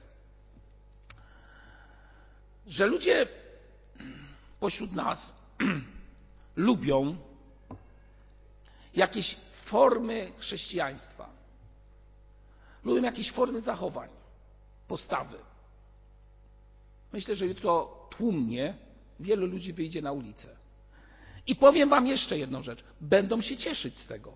że 2.67 2.85
ludzie 2.87 3.27
pośród 4.59 4.91
nas 4.91 5.35
lubią 6.55 7.17
jakieś 8.95 9.37
formy 9.65 10.31
chrześcijaństwa. 10.37 11.29
Lubią 12.83 13.01
jakieś 13.01 13.31
formy 13.31 13.61
zachowań, 13.61 14.09
postawy. 14.87 15.37
Myślę, 17.13 17.35
że 17.35 17.45
jutro 17.45 17.99
tłumnie 18.09 18.73
wielu 19.19 19.47
ludzi 19.47 19.73
wyjdzie 19.73 20.01
na 20.01 20.11
ulicę. 20.11 20.49
I 21.47 21.55
powiem 21.55 21.89
Wam 21.89 22.07
jeszcze 22.07 22.37
jedną 22.37 22.63
rzecz. 22.63 22.83
Będą 23.01 23.41
się 23.41 23.57
cieszyć 23.57 23.97
z 23.97 24.07
tego. 24.07 24.33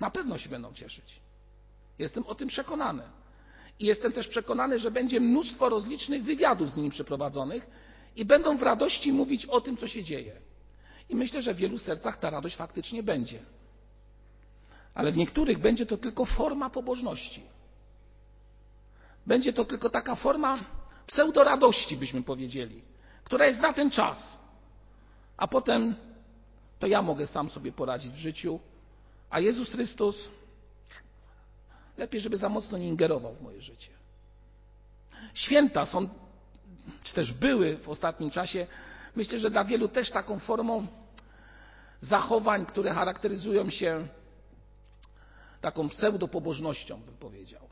Na 0.00 0.10
pewno 0.10 0.38
się 0.38 0.48
będą 0.48 0.74
cieszyć. 0.74 1.20
Jestem 1.98 2.26
o 2.26 2.34
tym 2.34 2.48
przekonany. 2.48 3.02
I 3.78 3.86
jestem 3.86 4.12
też 4.12 4.28
przekonany, 4.28 4.78
że 4.78 4.90
będzie 4.90 5.20
mnóstwo 5.20 5.68
rozlicznych 5.68 6.24
wywiadów 6.24 6.70
z 6.70 6.76
nimi 6.76 6.90
przeprowadzonych 6.90 7.66
i 8.16 8.24
będą 8.24 8.56
w 8.56 8.62
radości 8.62 9.12
mówić 9.12 9.46
o 9.46 9.60
tym, 9.60 9.76
co 9.76 9.88
się 9.88 10.02
dzieje. 10.02 10.40
I 11.08 11.16
myślę, 11.16 11.42
że 11.42 11.54
w 11.54 11.56
wielu 11.56 11.78
sercach 11.78 12.18
ta 12.18 12.30
radość 12.30 12.56
faktycznie 12.56 13.02
będzie. 13.02 13.38
Ale 14.94 15.12
w 15.12 15.16
niektórych 15.16 15.58
będzie 15.58 15.86
to 15.86 15.96
tylko 15.96 16.24
forma 16.24 16.70
pobożności. 16.70 17.42
Będzie 19.26 19.52
to 19.52 19.64
tylko 19.64 19.90
taka 19.90 20.14
forma 20.14 20.58
pseudoradości, 21.06 21.96
byśmy 21.96 22.22
powiedzieli, 22.22 22.82
która 23.24 23.46
jest 23.46 23.60
na 23.60 23.72
ten 23.72 23.90
czas. 23.90 24.38
A 25.36 25.48
potem 25.48 25.94
to 26.78 26.86
ja 26.86 27.02
mogę 27.02 27.26
sam 27.26 27.50
sobie 27.50 27.72
poradzić 27.72 28.12
w 28.12 28.16
życiu, 28.16 28.60
a 29.30 29.40
Jezus 29.40 29.70
Chrystus 29.70 30.28
lepiej, 31.96 32.20
żeby 32.20 32.36
za 32.36 32.48
mocno 32.48 32.78
nie 32.78 32.88
ingerował 32.88 33.34
w 33.34 33.42
moje 33.42 33.60
życie. 33.60 33.90
Święta 35.34 35.86
są, 35.86 36.08
czy 37.02 37.14
też 37.14 37.32
były 37.32 37.76
w 37.76 37.88
ostatnim 37.88 38.30
czasie, 38.30 38.66
myślę, 39.16 39.38
że 39.38 39.50
dla 39.50 39.64
wielu 39.64 39.88
też 39.88 40.10
taką 40.10 40.38
formą 40.38 40.86
zachowań, 42.00 42.66
które 42.66 42.92
charakteryzują 42.92 43.70
się 43.70 44.08
taką 45.60 45.88
pseudopobożnością, 45.88 47.00
bym 47.00 47.16
powiedział. 47.16 47.68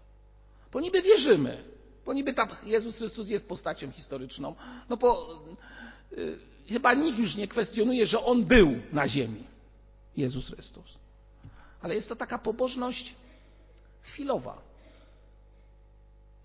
Bo 0.73 0.81
niby 0.81 1.03
wierzymy, 1.03 1.65
bo 2.05 2.13
niby 2.13 2.35
tam 2.35 2.49
Jezus 2.65 2.97
Chrystus 2.97 3.29
jest 3.29 3.49
postacią 3.49 3.91
historyczną, 3.93 4.55
no 4.89 4.97
bo 4.97 5.39
y, 6.13 6.39
chyba 6.69 6.95
nikt 6.95 7.19
już 7.19 7.37
nie 7.37 7.49
kwestionuje, 7.49 8.07
że 8.07 8.25
On 8.25 8.45
był 8.45 8.81
na 8.93 9.09
ziemi, 9.09 9.45
Jezus 10.17 10.49
Chrystus. 10.49 10.99
Ale 11.81 11.95
jest 11.95 12.09
to 12.09 12.17
taka 12.17 12.39
pobożność 12.39 13.15
chwilowa, 14.03 14.63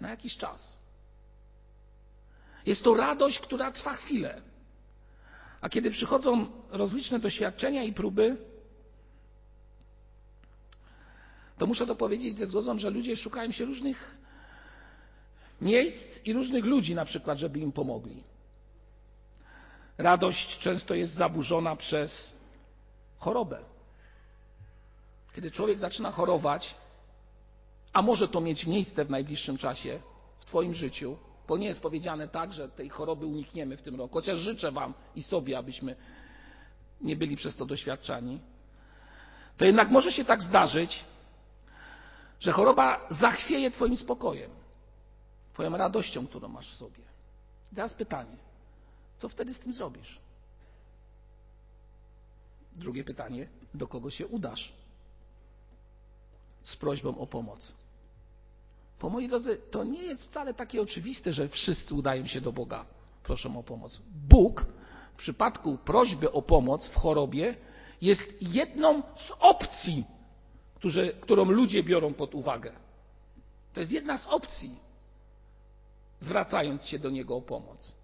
na 0.01 0.09
jakiś 0.09 0.37
czas. 0.37 0.77
Jest 2.65 2.83
to 2.83 2.93
radość, 2.93 3.39
która 3.39 3.71
trwa 3.71 3.93
chwilę. 3.93 4.41
A 5.61 5.69
kiedy 5.69 5.91
przychodzą 5.91 6.47
rozliczne 6.69 7.19
doświadczenia 7.19 7.83
i 7.83 7.93
próby, 7.93 8.37
to 11.57 11.67
muszę 11.67 11.87
to 11.87 11.95
powiedzieć 11.95 12.35
ze 12.35 12.47
zgodą, 12.47 12.79
że 12.79 12.89
ludzie 12.89 13.15
szukają 13.15 13.51
się 13.51 13.65
różnych 13.65 14.17
miejsc 15.61 16.25
i 16.25 16.33
różnych 16.33 16.65
ludzi, 16.65 16.95
na 16.95 17.05
przykład, 17.05 17.37
żeby 17.37 17.59
im 17.59 17.71
pomogli. 17.71 18.23
Radość 19.97 20.59
często 20.59 20.93
jest 20.95 21.13
zaburzona 21.13 21.75
przez 21.75 22.33
chorobę. 23.17 23.59
Kiedy 25.35 25.51
człowiek 25.51 25.77
zaczyna 25.77 26.11
chorować, 26.11 26.75
a 27.93 28.01
może 28.01 28.27
to 28.27 28.41
mieć 28.41 28.65
miejsce 28.65 29.05
w 29.05 29.09
najbliższym 29.09 29.57
czasie 29.57 29.99
w 30.39 30.45
Twoim 30.45 30.73
życiu, 30.73 31.17
bo 31.47 31.57
nie 31.57 31.67
jest 31.67 31.81
powiedziane 31.81 32.27
tak, 32.27 32.53
że 32.53 32.69
tej 32.69 32.89
choroby 32.89 33.25
unikniemy 33.25 33.77
w 33.77 33.81
tym 33.81 33.95
roku, 33.95 34.13
chociaż 34.13 34.39
życzę 34.39 34.71
Wam 34.71 34.93
i 35.15 35.23
sobie, 35.23 35.57
abyśmy 35.57 35.95
nie 37.01 37.15
byli 37.15 37.37
przez 37.37 37.55
to 37.55 37.65
doświadczani, 37.65 38.39
to 39.57 39.65
jednak 39.65 39.91
może 39.91 40.11
się 40.11 40.25
tak 40.25 40.43
zdarzyć, 40.43 41.05
że 42.39 42.51
choroba 42.51 43.07
zachwieje 43.09 43.71
Twoim 43.71 43.97
spokojem, 43.97 44.51
Twoją 45.53 45.77
radością, 45.77 46.27
którą 46.27 46.47
masz 46.47 46.71
w 46.71 46.77
sobie. 46.77 47.03
teraz 47.75 47.93
pytanie, 47.93 48.37
co 49.17 49.29
wtedy 49.29 49.53
z 49.53 49.59
tym 49.59 49.73
zrobisz? 49.73 50.19
Drugie 52.75 53.03
pytanie, 53.03 53.47
do 53.73 53.87
kogo 53.87 54.09
się 54.09 54.27
udasz 54.27 54.73
z 56.63 56.75
prośbą 56.75 57.17
o 57.17 57.27
pomoc? 57.27 57.73
Bo 59.01 59.09
moi 59.09 59.27
drodzy, 59.27 59.57
to 59.71 59.83
nie 59.83 60.03
jest 60.03 60.23
wcale 60.23 60.53
takie 60.53 60.81
oczywiste, 60.81 61.33
że 61.33 61.49
wszyscy 61.49 61.95
udają 61.95 62.27
się 62.27 62.41
do 62.41 62.53
Boga, 62.53 62.85
proszą 63.23 63.59
o 63.59 63.63
pomoc. 63.63 64.01
Bóg 64.29 64.65
w 65.13 65.17
przypadku 65.17 65.77
prośby 65.77 66.31
o 66.31 66.41
pomoc 66.41 66.87
w 66.87 66.95
chorobie 66.95 67.55
jest 68.01 68.41
jedną 68.41 69.01
z 69.01 69.31
opcji, 69.39 70.05
które, 70.75 71.13
którą 71.13 71.45
ludzie 71.45 71.83
biorą 71.83 72.13
pod 72.13 72.35
uwagę. 72.35 72.71
To 73.73 73.79
jest 73.79 73.91
jedna 73.91 74.17
z 74.17 74.27
opcji, 74.27 74.75
zwracając 76.19 76.85
się 76.85 76.99
do 76.99 77.09
Niego 77.09 77.35
o 77.35 77.41
pomoc. 77.41 77.95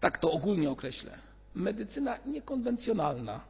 Tak 0.00 0.18
to 0.18 0.32
ogólnie 0.32 0.70
określę. 0.70 1.18
Medycyna 1.54 2.18
niekonwencjonalna. 2.26 3.40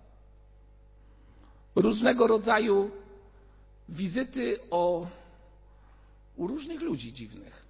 Różnego 1.74 2.26
rodzaju 2.26 2.90
wizyty 3.88 4.58
o, 4.70 5.06
u 6.36 6.46
różnych 6.46 6.80
ludzi 6.80 7.12
dziwnych. 7.12 7.68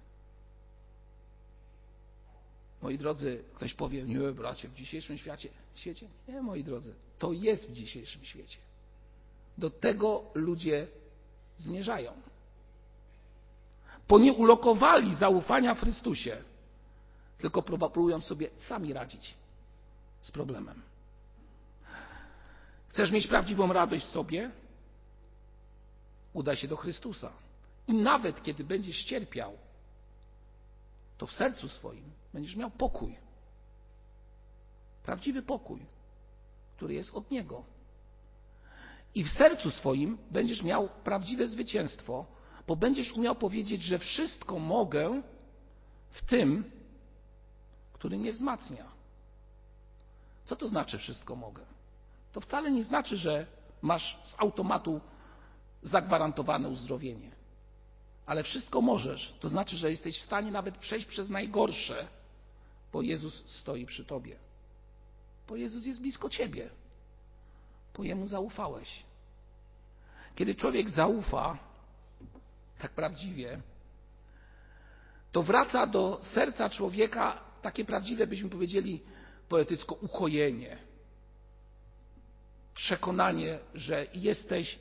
Moi 2.81 2.97
drodzy, 2.97 3.43
ktoś 3.53 3.73
powie, 3.73 4.03
nie 4.03 4.19
bracie, 4.19 4.67
w 4.67 4.73
dzisiejszym 4.73 5.17
świecie, 5.17 5.49
świecie? 5.75 6.07
Nie, 6.27 6.41
moi 6.41 6.63
drodzy, 6.63 6.93
to 7.19 7.33
jest 7.33 7.69
w 7.69 7.71
dzisiejszym 7.71 8.25
świecie. 8.25 8.57
Do 9.57 9.69
tego 9.69 10.23
ludzie 10.33 10.87
zmierzają. 11.57 12.13
Bo 14.07 14.19
nie 14.19 14.33
ulokowali 14.33 15.15
zaufania 15.15 15.75
w 15.75 15.79
Chrystusie, 15.79 16.43
tylko 17.37 17.61
próbują 17.61 18.21
sobie 18.21 18.49
sami 18.57 18.93
radzić 18.93 19.33
z 20.21 20.31
problemem. 20.31 20.81
Chcesz 22.87 23.11
mieć 23.11 23.27
prawdziwą 23.27 23.73
radość 23.73 24.05
w 24.05 24.09
sobie? 24.09 24.51
Udaj 26.33 26.55
się 26.57 26.67
do 26.67 26.77
Chrystusa. 26.77 27.31
I 27.87 27.93
nawet 27.93 28.43
kiedy 28.43 28.63
będziesz 28.63 29.03
cierpiał, 29.03 29.57
to 31.17 31.27
w 31.27 31.31
sercu 31.31 31.69
swoim 31.69 32.11
będziesz 32.33 32.55
miał 32.55 32.71
pokój. 32.71 33.15
Prawdziwy 35.03 35.41
pokój, 35.41 35.85
który 36.75 36.93
jest 36.93 37.15
od 37.15 37.31
Niego. 37.31 37.63
I 39.15 39.23
w 39.23 39.29
sercu 39.29 39.71
swoim 39.71 40.17
będziesz 40.31 40.63
miał 40.63 40.89
prawdziwe 41.03 41.47
zwycięstwo, 41.47 42.25
bo 42.67 42.75
będziesz 42.75 43.13
umiał 43.13 43.35
powiedzieć, 43.35 43.83
że 43.83 43.99
wszystko 43.99 44.59
mogę 44.59 45.21
w 46.09 46.21
tym, 46.25 46.71
który 47.93 48.17
mnie 48.17 48.33
wzmacnia. 48.33 48.85
Co 50.45 50.55
to 50.55 50.67
znaczy 50.67 50.97
wszystko 50.97 51.35
mogę? 51.35 51.65
To 52.33 52.41
wcale 52.41 52.71
nie 52.71 52.83
znaczy, 52.83 53.17
że 53.17 53.45
masz 53.81 54.19
z 54.23 54.35
automatu 54.37 55.01
zagwarantowane 55.83 56.69
uzdrowienie. 56.69 57.31
Ale 58.25 58.43
wszystko 58.43 58.81
możesz. 58.81 59.33
To 59.39 59.49
znaczy, 59.49 59.77
że 59.77 59.91
jesteś 59.91 60.19
w 60.19 60.25
stanie 60.25 60.51
nawet 60.51 60.77
przejść 60.77 61.07
przez 61.07 61.29
najgorsze, 61.29 62.07
bo 62.93 63.01
Jezus 63.01 63.43
stoi 63.45 63.85
przy 63.85 64.05
tobie. 64.05 64.35
Bo 65.47 65.55
Jezus 65.55 65.85
jest 65.85 66.01
blisko 66.01 66.29
ciebie. 66.29 66.69
Bo 67.97 68.03
Jemu 68.03 68.27
zaufałeś. 68.27 69.03
Kiedy 70.35 70.55
człowiek 70.55 70.89
zaufa 70.89 71.57
tak 72.79 72.91
prawdziwie, 72.91 73.61
to 75.31 75.43
wraca 75.43 75.87
do 75.87 76.19
serca 76.21 76.69
człowieka 76.69 77.39
takie 77.61 77.85
prawdziwe, 77.85 78.27
byśmy 78.27 78.49
powiedzieli 78.49 79.01
poetycko, 79.49 79.95
ukojenie. 79.95 80.77
Przekonanie, 82.75 83.59
że 83.73 84.07
jesteś 84.13 84.79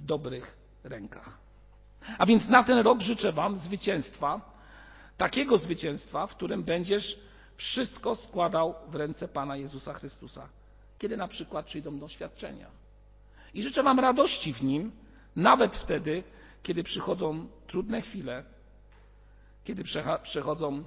w 0.00 0.04
dobrych 0.04 0.56
rękach. 0.84 1.38
A 2.18 2.26
więc 2.26 2.48
na 2.48 2.64
ten 2.64 2.78
rok 2.78 3.00
życzę 3.00 3.32
Wam 3.32 3.58
zwycięstwa, 3.58 4.40
takiego 5.16 5.58
zwycięstwa, 5.58 6.26
w 6.26 6.36
którym 6.36 6.62
będziesz 6.62 7.18
wszystko 7.56 8.14
składał 8.14 8.74
w 8.88 8.94
ręce 8.94 9.28
Pana 9.28 9.56
Jezusa 9.56 9.94
Chrystusa, 9.94 10.48
kiedy 10.98 11.16
na 11.16 11.28
przykład 11.28 11.66
przyjdą 11.66 11.98
doświadczenia. 11.98 12.70
I 13.54 13.62
życzę 13.62 13.82
Wam 13.82 14.00
radości 14.00 14.54
w 14.54 14.62
Nim, 14.62 14.92
nawet 15.36 15.76
wtedy, 15.76 16.22
kiedy 16.62 16.82
przychodzą 16.82 17.46
trudne 17.66 18.02
chwile, 18.02 18.44
kiedy 19.64 19.84
przychodzą 20.22 20.84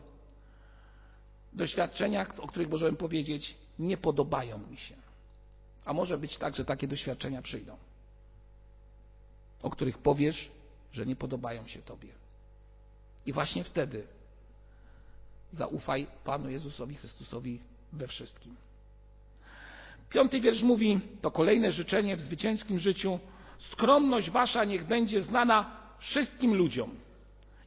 doświadczenia, 1.53 2.27
o 2.37 2.47
których 2.47 2.69
możemy 2.69 2.97
powiedzieć, 2.97 3.55
nie 3.79 3.97
podobają 3.97 4.57
mi 4.57 4.77
się. 4.77 4.95
A 5.85 5.93
może 5.93 6.17
być 6.17 6.37
tak, 6.37 6.55
że 6.55 6.65
takie 6.65 6.87
doświadczenia 6.87 7.41
przyjdą 7.41 7.77
o 9.61 9.69
których 9.69 9.97
powiesz, 9.97 10.51
że 10.91 11.05
nie 11.05 11.15
podobają 11.15 11.67
się 11.67 11.81
Tobie. 11.81 12.09
I 13.25 13.33
właśnie 13.33 13.63
wtedy 13.63 14.07
zaufaj 15.51 16.07
Panu 16.23 16.49
Jezusowi 16.49 16.95
Chrystusowi 16.95 17.59
we 17.93 18.07
wszystkim. 18.07 18.55
Piąty 20.09 20.41
wiersz 20.41 20.61
mówi, 20.61 21.01
to 21.21 21.31
kolejne 21.31 21.71
życzenie 21.71 22.17
w 22.17 22.21
zwycięskim 22.21 22.79
życiu. 22.79 23.19
Skromność 23.59 24.29
wasza 24.29 24.63
niech 24.63 24.87
będzie 24.87 25.21
znana 25.21 25.77
wszystkim 25.99 26.55
ludziom. 26.55 26.95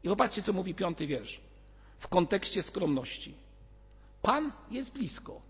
I 0.04 0.08
popatrzcie, 0.08 0.42
co 0.42 0.52
mówi 0.52 0.74
piąty 0.74 1.06
wiersz 1.06 1.40
w 1.98 2.08
kontekście 2.08 2.62
skromności. 2.62 3.34
Pan 4.22 4.52
jest 4.70 4.92
blisko. 4.92 5.42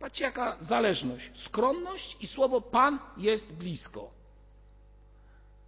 Patrzcie, 0.00 0.24
jaka 0.24 0.56
zależność. 0.60 1.30
Skromność 1.34 2.16
i 2.20 2.26
słowo 2.26 2.60
Pan 2.60 2.98
jest 3.16 3.52
blisko 3.52 4.10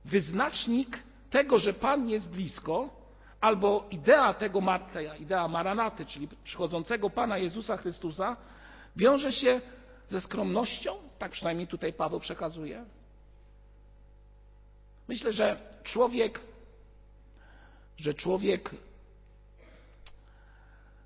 wyznacznik 0.09 1.03
tego, 1.31 1.59
że 1.59 1.73
Pan 1.73 2.09
jest 2.09 2.31
blisko, 2.31 2.91
albo 3.41 3.87
idea 3.91 4.35
tego, 4.35 4.61
idea 5.19 5.49
maranaty, 5.49 6.07
czyli 6.07 6.29
przychodzącego 6.45 7.11
Pana 7.11 7.39
Jezusa 7.39 7.77
Chrystusa, 7.77 8.37
wiąże 8.97 9.33
się 9.33 9.61
ze 10.07 10.21
skromnością, 10.21 10.97
tak 11.19 11.33
przynajmniej 11.33 11.67
tutaj 11.67 11.93
Paweł 11.93 12.21
przekazuje. 12.21 12.85
Myślę, 15.09 15.33
że 15.33 15.57
człowiek, 15.83 16.41
że 17.97 18.15
człowiek, 18.15 18.71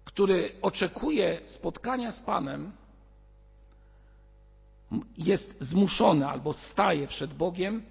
który 0.05 0.53
oczekuje 0.63 1.41
spotkania 1.47 2.13
z 2.13 2.21
Panem, 2.21 2.73
jest 5.19 5.57
zmuszony 5.61 6.29
albo 6.29 6.53
staje 6.53 7.07
przed 7.07 7.35
Bogiem 7.35 7.83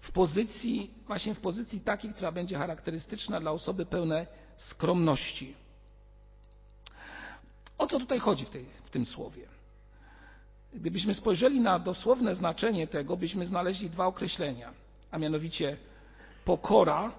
w 0.00 0.12
pozycji, 0.12 0.90
właśnie 1.06 1.34
w 1.34 1.40
pozycji 1.40 1.80
takiej, 1.80 2.12
która 2.14 2.32
będzie 2.32 2.58
charakterystyczna 2.58 3.40
dla 3.40 3.50
osoby 3.50 3.86
pełnej 3.86 4.26
skromności. 4.56 5.54
O 7.78 7.86
co 7.86 7.98
tutaj 7.98 8.18
chodzi 8.18 8.44
w, 8.44 8.50
tej, 8.50 8.66
w 8.84 8.90
tym 8.90 9.06
słowie? 9.06 9.48
Gdybyśmy 10.74 11.14
spojrzeli 11.14 11.60
na 11.60 11.78
dosłowne 11.78 12.34
znaczenie 12.34 12.86
tego, 12.86 13.16
byśmy 13.16 13.46
znaleźli 13.46 13.90
dwa 13.90 14.06
określenia, 14.06 14.72
a 15.10 15.18
mianowicie 15.18 15.76
pokora 16.44 17.12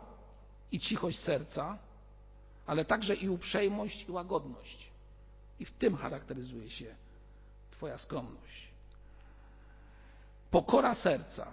i 0.71 0.79
cichość 0.79 1.19
serca, 1.19 1.77
ale 2.67 2.85
także 2.85 3.15
i 3.15 3.29
uprzejmość 3.29 4.05
i 4.09 4.11
łagodność. 4.11 4.91
I 5.59 5.65
w 5.65 5.71
tym 5.71 5.97
charakteryzuje 5.97 6.69
się 6.69 6.95
Twoja 7.71 7.97
skromność. 7.97 8.67
Pokora 10.51 10.95
serca. 10.95 11.51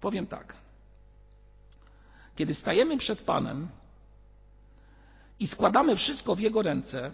Powiem 0.00 0.26
tak. 0.26 0.54
Kiedy 2.36 2.54
stajemy 2.54 2.98
przed 2.98 3.22
Panem, 3.22 3.68
i 5.40 5.46
składamy 5.46 5.96
wszystko 5.96 6.34
w 6.36 6.40
Jego 6.40 6.62
ręce 6.62 7.12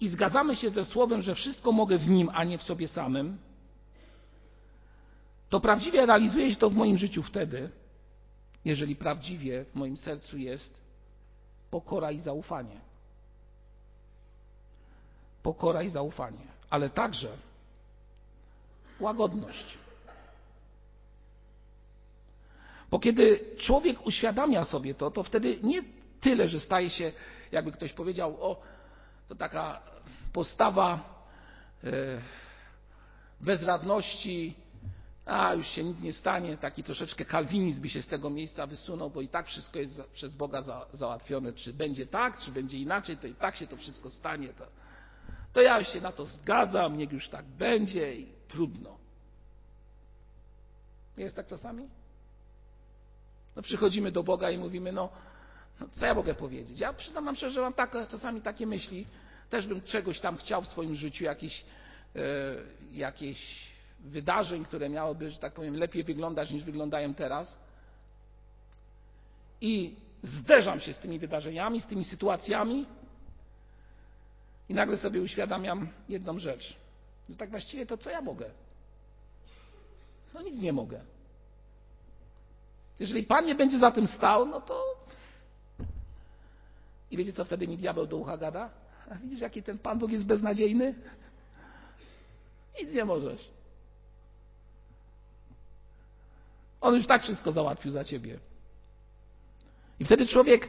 i 0.00 0.08
zgadzamy 0.08 0.56
się 0.56 0.70
ze 0.70 0.84
Słowem, 0.84 1.22
że 1.22 1.34
wszystko 1.34 1.72
mogę 1.72 1.98
w 1.98 2.08
Nim, 2.08 2.30
a 2.34 2.44
nie 2.44 2.58
w 2.58 2.62
sobie 2.62 2.88
samym, 2.88 3.38
to 5.48 5.60
prawdziwie 5.60 6.06
realizuje 6.06 6.50
się 6.50 6.56
to 6.56 6.70
w 6.70 6.74
moim 6.74 6.98
życiu 6.98 7.22
wtedy, 7.22 7.70
jeżeli 8.64 8.96
prawdziwie 8.96 9.64
w 9.64 9.74
moim 9.74 9.96
sercu 9.96 10.38
jest 10.38 10.80
pokora 11.70 12.12
i 12.12 12.18
zaufanie. 12.18 12.80
Pokora 15.42 15.82
i 15.82 15.90
zaufanie, 15.90 16.46
ale 16.70 16.90
także 16.90 17.36
łagodność. 19.00 19.78
Bo 22.96 23.00
kiedy 23.00 23.40
człowiek 23.58 24.06
uświadamia 24.06 24.64
sobie 24.64 24.94
to, 24.94 25.10
to 25.10 25.22
wtedy 25.22 25.58
nie 25.62 25.82
tyle, 26.20 26.48
że 26.48 26.60
staje 26.60 26.90
się, 26.90 27.12
jakby 27.52 27.72
ktoś 27.72 27.92
powiedział, 27.92 28.36
o, 28.40 28.62
to 29.28 29.34
taka 29.34 29.82
postawa 30.32 31.20
e, 31.84 31.90
bezradności, 33.40 34.54
a 35.26 35.54
już 35.54 35.68
się 35.68 35.84
nic 35.84 36.02
nie 36.02 36.12
stanie, 36.12 36.56
taki 36.56 36.82
troszeczkę 36.82 37.24
kalwinizm 37.24 37.82
by 37.82 37.88
się 37.88 38.02
z 38.02 38.06
tego 38.06 38.30
miejsca 38.30 38.66
wysunął, 38.66 39.10
bo 39.10 39.20
i 39.20 39.28
tak 39.28 39.46
wszystko 39.46 39.78
jest 39.78 40.02
przez 40.12 40.34
Boga 40.34 40.62
za, 40.62 40.86
załatwione. 40.92 41.52
Czy 41.52 41.72
będzie 41.72 42.06
tak, 42.06 42.38
czy 42.38 42.52
będzie 42.52 42.78
inaczej, 42.78 43.16
to 43.16 43.26
i 43.26 43.34
tak 43.34 43.56
się 43.56 43.66
to 43.66 43.76
wszystko 43.76 44.10
stanie. 44.10 44.48
To, 44.48 44.66
to 45.52 45.60
ja 45.60 45.84
się 45.84 46.00
na 46.00 46.12
to 46.12 46.26
zgadzam, 46.26 46.98
niech 46.98 47.12
już 47.12 47.28
tak 47.28 47.44
będzie 47.44 48.14
i 48.14 48.32
trudno. 48.48 48.98
Jest 51.16 51.36
tak 51.36 51.46
czasami? 51.46 51.88
No 53.56 53.62
przychodzimy 53.62 54.12
do 54.12 54.22
Boga 54.22 54.50
i 54.50 54.58
mówimy, 54.58 54.92
no, 54.92 55.08
no 55.80 55.88
co 55.88 56.06
ja 56.06 56.14
mogę 56.14 56.34
powiedzieć? 56.34 56.80
Ja 56.80 56.92
przyznam 56.92 57.24
wam 57.24 57.36
szczerze, 57.36 57.54
że 57.54 57.60
mam 57.60 57.72
tak, 57.72 58.08
czasami 58.08 58.40
takie 58.42 58.66
myśli, 58.66 59.06
też 59.50 59.66
bym 59.66 59.82
czegoś 59.82 60.20
tam 60.20 60.36
chciał 60.36 60.62
w 60.62 60.68
swoim 60.68 60.94
życiu, 60.94 61.24
jakieś, 61.24 61.64
e, 62.16 62.20
jakieś 62.92 63.68
wydarzeń, 64.00 64.64
które 64.64 64.88
miałyby, 64.88 65.30
że 65.30 65.38
tak 65.38 65.52
powiem, 65.52 65.76
lepiej 65.76 66.04
wyglądać 66.04 66.50
niż 66.50 66.64
wyglądają 66.64 67.14
teraz. 67.14 67.58
I 69.60 69.94
zderzam 70.22 70.80
się 70.80 70.92
z 70.92 70.98
tymi 70.98 71.18
wydarzeniami, 71.18 71.80
z 71.80 71.86
tymi 71.86 72.04
sytuacjami 72.04 72.86
i 74.68 74.74
nagle 74.74 74.96
sobie 74.96 75.22
uświadamiam 75.22 75.88
jedną 76.08 76.38
rzecz, 76.38 76.76
że 77.28 77.36
tak 77.36 77.50
właściwie 77.50 77.86
to 77.86 77.98
co 77.98 78.10
ja 78.10 78.20
mogę? 78.20 78.50
No 80.34 80.42
nic 80.42 80.60
nie 80.62 80.72
mogę. 80.72 81.15
Jeżeli 83.00 83.22
Pan 83.22 83.46
nie 83.46 83.54
będzie 83.54 83.78
za 83.78 83.90
tym 83.90 84.06
stał, 84.06 84.46
no 84.46 84.60
to. 84.60 84.82
I 87.10 87.16
wiecie, 87.16 87.32
co 87.32 87.44
wtedy 87.44 87.68
mi 87.68 87.78
diabeł 87.78 88.06
do 88.06 88.16
ucha 88.16 88.36
gada? 88.36 88.70
A 89.10 89.14
widzisz, 89.14 89.40
jaki 89.40 89.62
ten 89.62 89.78
Pan 89.78 89.98
Bóg 89.98 90.10
jest 90.10 90.24
beznadziejny? 90.24 90.94
Nic 92.80 92.94
nie 92.94 93.04
możesz. 93.04 93.48
On 96.80 96.94
już 96.94 97.06
tak 97.06 97.22
wszystko 97.22 97.52
załatwił 97.52 97.92
za 97.92 98.04
ciebie. 98.04 98.38
I 100.00 100.04
wtedy 100.04 100.26
człowiek 100.26 100.68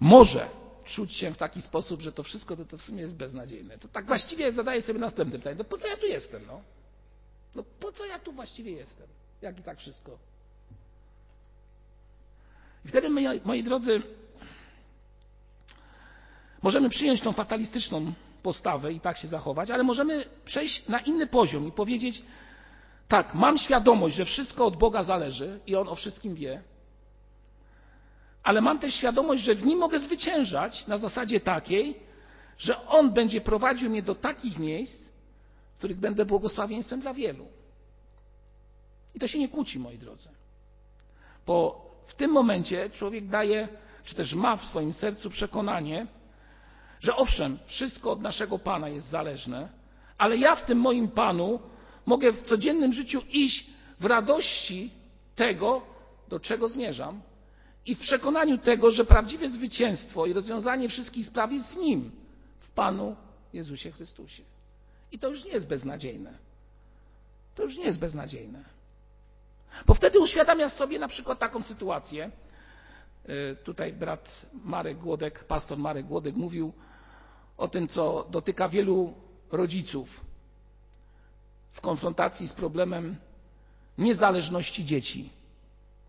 może 0.00 0.48
czuć 0.84 1.12
się 1.12 1.34
w 1.34 1.36
taki 1.36 1.62
sposób, 1.62 2.00
że 2.00 2.12
to 2.12 2.22
wszystko 2.22 2.56
to, 2.56 2.64
to 2.64 2.78
w 2.78 2.82
sumie 2.82 3.00
jest 3.00 3.14
beznadziejne. 3.14 3.78
To 3.78 3.88
tak 3.88 4.06
właściwie 4.06 4.52
zadaje 4.52 4.82
sobie 4.82 4.98
następne 4.98 5.38
pytanie. 5.38 5.56
No 5.58 5.64
po 5.64 5.78
co 5.78 5.86
ja 5.86 5.96
tu 5.96 6.06
jestem? 6.06 6.46
No? 6.46 6.60
no 7.54 7.64
po 7.80 7.92
co 7.92 8.06
ja 8.06 8.18
tu 8.18 8.32
właściwie 8.32 8.72
jestem? 8.72 9.06
Jak 9.42 9.58
i 9.58 9.62
tak 9.62 9.78
wszystko. 9.78 10.18
I 12.84 12.88
wtedy, 12.88 13.10
moi, 13.10 13.40
moi 13.44 13.64
drodzy, 13.64 14.02
możemy 16.62 16.90
przyjąć 16.90 17.20
tą 17.20 17.32
fatalistyczną 17.32 18.12
postawę 18.42 18.92
i 18.92 19.00
tak 19.00 19.16
się 19.18 19.28
zachować, 19.28 19.70
ale 19.70 19.82
możemy 19.82 20.24
przejść 20.44 20.88
na 20.88 20.98
inny 20.98 21.26
poziom 21.26 21.68
i 21.68 21.72
powiedzieć, 21.72 22.22
tak, 23.08 23.34
mam 23.34 23.58
świadomość, 23.58 24.16
że 24.16 24.24
wszystko 24.24 24.66
od 24.66 24.76
Boga 24.76 25.02
zależy 25.02 25.60
i 25.66 25.76
On 25.76 25.88
o 25.88 25.94
wszystkim 25.94 26.34
wie, 26.34 26.62
ale 28.42 28.60
mam 28.60 28.78
też 28.78 28.94
świadomość, 28.94 29.42
że 29.42 29.54
w 29.54 29.66
Nim 29.66 29.78
mogę 29.78 29.98
zwyciężać 29.98 30.86
na 30.86 30.98
zasadzie 30.98 31.40
takiej, 31.40 31.96
że 32.58 32.86
On 32.86 33.10
będzie 33.10 33.40
prowadził 33.40 33.90
mnie 33.90 34.02
do 34.02 34.14
takich 34.14 34.58
miejsc, 34.58 35.08
w 35.74 35.78
których 35.78 35.96
będę 35.96 36.24
błogosławieństwem 36.24 37.00
dla 37.00 37.14
wielu. 37.14 37.46
I 39.14 39.18
to 39.18 39.28
się 39.28 39.38
nie 39.38 39.48
kłóci, 39.48 39.78
moi 39.78 39.98
drodzy. 39.98 40.28
Bo 41.46 41.86
w 42.06 42.14
tym 42.14 42.30
momencie 42.30 42.90
człowiek 42.90 43.28
daje, 43.28 43.68
czy 44.04 44.14
też 44.14 44.34
ma 44.34 44.56
w 44.56 44.64
swoim 44.64 44.92
sercu 44.92 45.30
przekonanie, 45.30 46.06
że 47.00 47.16
owszem, 47.16 47.58
wszystko 47.66 48.10
od 48.10 48.20
naszego 48.20 48.58
Pana 48.58 48.88
jest 48.88 49.06
zależne, 49.08 49.68
ale 50.18 50.36
ja 50.36 50.56
w 50.56 50.64
tym 50.64 50.78
moim 50.78 51.08
Panu 51.08 51.60
mogę 52.06 52.32
w 52.32 52.42
codziennym 52.42 52.92
życiu 52.92 53.22
iść 53.30 53.66
w 54.00 54.04
radości 54.04 54.90
tego, 55.36 55.82
do 56.28 56.40
czego 56.40 56.68
zmierzam 56.68 57.20
i 57.86 57.94
w 57.94 57.98
przekonaniu 57.98 58.58
tego, 58.58 58.90
że 58.90 59.04
prawdziwe 59.04 59.48
zwycięstwo 59.48 60.26
i 60.26 60.32
rozwiązanie 60.32 60.88
wszystkich 60.88 61.26
spraw 61.26 61.52
jest 61.52 61.72
w 61.72 61.76
Nim, 61.76 62.10
w 62.60 62.70
Panu 62.70 63.16
Jezusie 63.52 63.90
Chrystusie. 63.90 64.42
I 65.12 65.18
to 65.18 65.28
już 65.28 65.44
nie 65.44 65.50
jest 65.50 65.66
beznadziejne. 65.66 66.38
To 67.54 67.62
już 67.62 67.76
nie 67.76 67.84
jest 67.84 67.98
beznadziejne. 67.98 68.64
Bo 69.86 69.94
wtedy 69.94 70.20
uświadamia 70.20 70.68
sobie 70.68 70.98
na 70.98 71.08
przykład 71.08 71.38
taką 71.38 71.62
sytuację. 71.62 72.30
E, 73.24 73.56
tutaj 73.56 73.92
brat 73.92 74.46
Marek 74.64 74.98
Głodek, 74.98 75.44
pastor 75.44 75.78
Marek 75.78 76.06
Głodek 76.06 76.36
mówił 76.36 76.72
o 77.56 77.68
tym, 77.68 77.88
co 77.88 78.26
dotyka 78.30 78.68
wielu 78.68 79.14
rodziców 79.52 80.20
w 81.72 81.80
konfrontacji 81.80 82.48
z 82.48 82.52
problemem 82.52 83.16
niezależności 83.98 84.84
dzieci, 84.84 85.30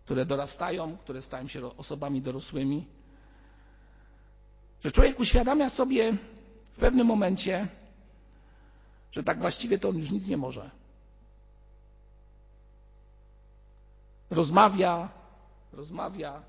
które 0.04 0.26
dorastają, 0.26 0.96
które 0.96 1.22
stają 1.22 1.48
się 1.48 1.76
osobami 1.76 2.22
dorosłymi. 2.22 2.86
Że 4.84 4.92
człowiek 4.92 5.20
uświadamia 5.20 5.70
sobie 5.70 6.16
w 6.72 6.78
pewnym 6.78 7.06
momencie, 7.06 7.68
że 9.12 9.22
tak 9.22 9.40
właściwie 9.40 9.78
to 9.78 9.88
on 9.88 9.98
już 9.98 10.10
nic 10.10 10.28
nie 10.28 10.36
może. 10.36 10.70
Rozmawia, 14.32 15.08
rozmawia, 15.72 16.42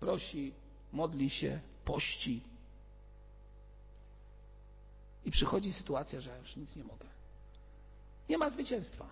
prosi, 0.00 0.52
modli 0.92 1.30
się, 1.30 1.60
pości. 1.84 2.42
I 5.24 5.30
przychodzi 5.30 5.72
sytuacja, 5.72 6.20
że 6.20 6.30
ja 6.30 6.38
już 6.38 6.56
nic 6.56 6.76
nie 6.76 6.84
mogę. 6.84 7.06
Nie 8.28 8.38
ma 8.38 8.50
zwycięstwa. 8.50 9.06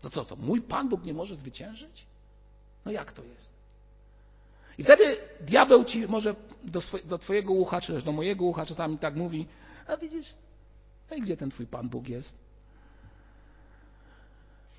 To 0.00 0.10
co 0.10 0.24
to? 0.24 0.36
Mój 0.36 0.62
Pan 0.62 0.88
Bóg 0.88 1.04
nie 1.04 1.14
może 1.14 1.36
zwyciężyć? 1.36 2.06
No 2.84 2.92
jak 2.92 3.12
to 3.12 3.24
jest? 3.24 3.52
I 4.78 4.84
wtedy 4.84 5.16
diabeł 5.40 5.84
ci 5.84 6.06
może 6.06 6.34
do, 6.64 6.82
do 7.04 7.18
Twojego 7.18 7.52
ucha, 7.52 7.80
czy 7.80 7.92
też 7.92 8.04
do 8.04 8.12
mojego 8.12 8.44
ucha 8.44 8.66
czasami 8.66 8.98
tak 8.98 9.16
mówi: 9.16 9.46
A 9.86 9.96
widzisz, 9.96 10.34
no 11.10 11.16
i 11.16 11.20
gdzie 11.20 11.36
ten 11.36 11.50
Twój 11.50 11.66
Pan 11.66 11.88
Bóg 11.88 12.08
jest? 12.08 12.34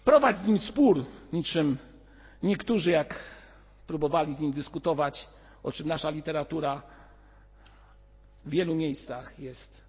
Prowadź 0.05 0.37
z 0.37 0.47
nim 0.47 0.59
spór, 0.59 1.05
niczym 1.33 1.77
niektórzy, 2.43 2.91
jak 2.91 3.19
próbowali 3.87 4.35
z 4.35 4.39
nim 4.39 4.51
dyskutować, 4.51 5.27
o 5.63 5.71
czym 5.71 5.87
nasza 5.87 6.09
literatura 6.09 6.81
w 8.45 8.49
wielu 8.49 8.75
miejscach 8.75 9.39
jest, 9.39 9.81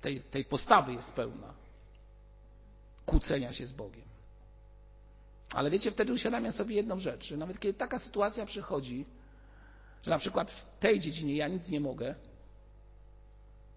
tej, 0.00 0.20
tej 0.20 0.44
postawy 0.44 0.92
jest 0.92 1.12
pełna 1.12 1.66
kłócenia 3.06 3.52
się 3.52 3.66
z 3.66 3.72
Bogiem. 3.72 4.04
Ale 5.52 5.70
wiecie, 5.70 5.90
wtedy 5.90 6.12
uświadamiam 6.12 6.52
sobie 6.52 6.76
jedną 6.76 7.00
rzecz, 7.00 7.24
że 7.24 7.36
nawet 7.36 7.60
kiedy 7.60 7.78
taka 7.78 7.98
sytuacja 7.98 8.46
przychodzi, 8.46 9.06
że 10.02 10.10
na 10.10 10.18
przykład 10.18 10.50
w 10.50 10.78
tej 10.78 11.00
dziedzinie 11.00 11.36
ja 11.36 11.48
nic 11.48 11.68
nie 11.68 11.80
mogę, 11.80 12.14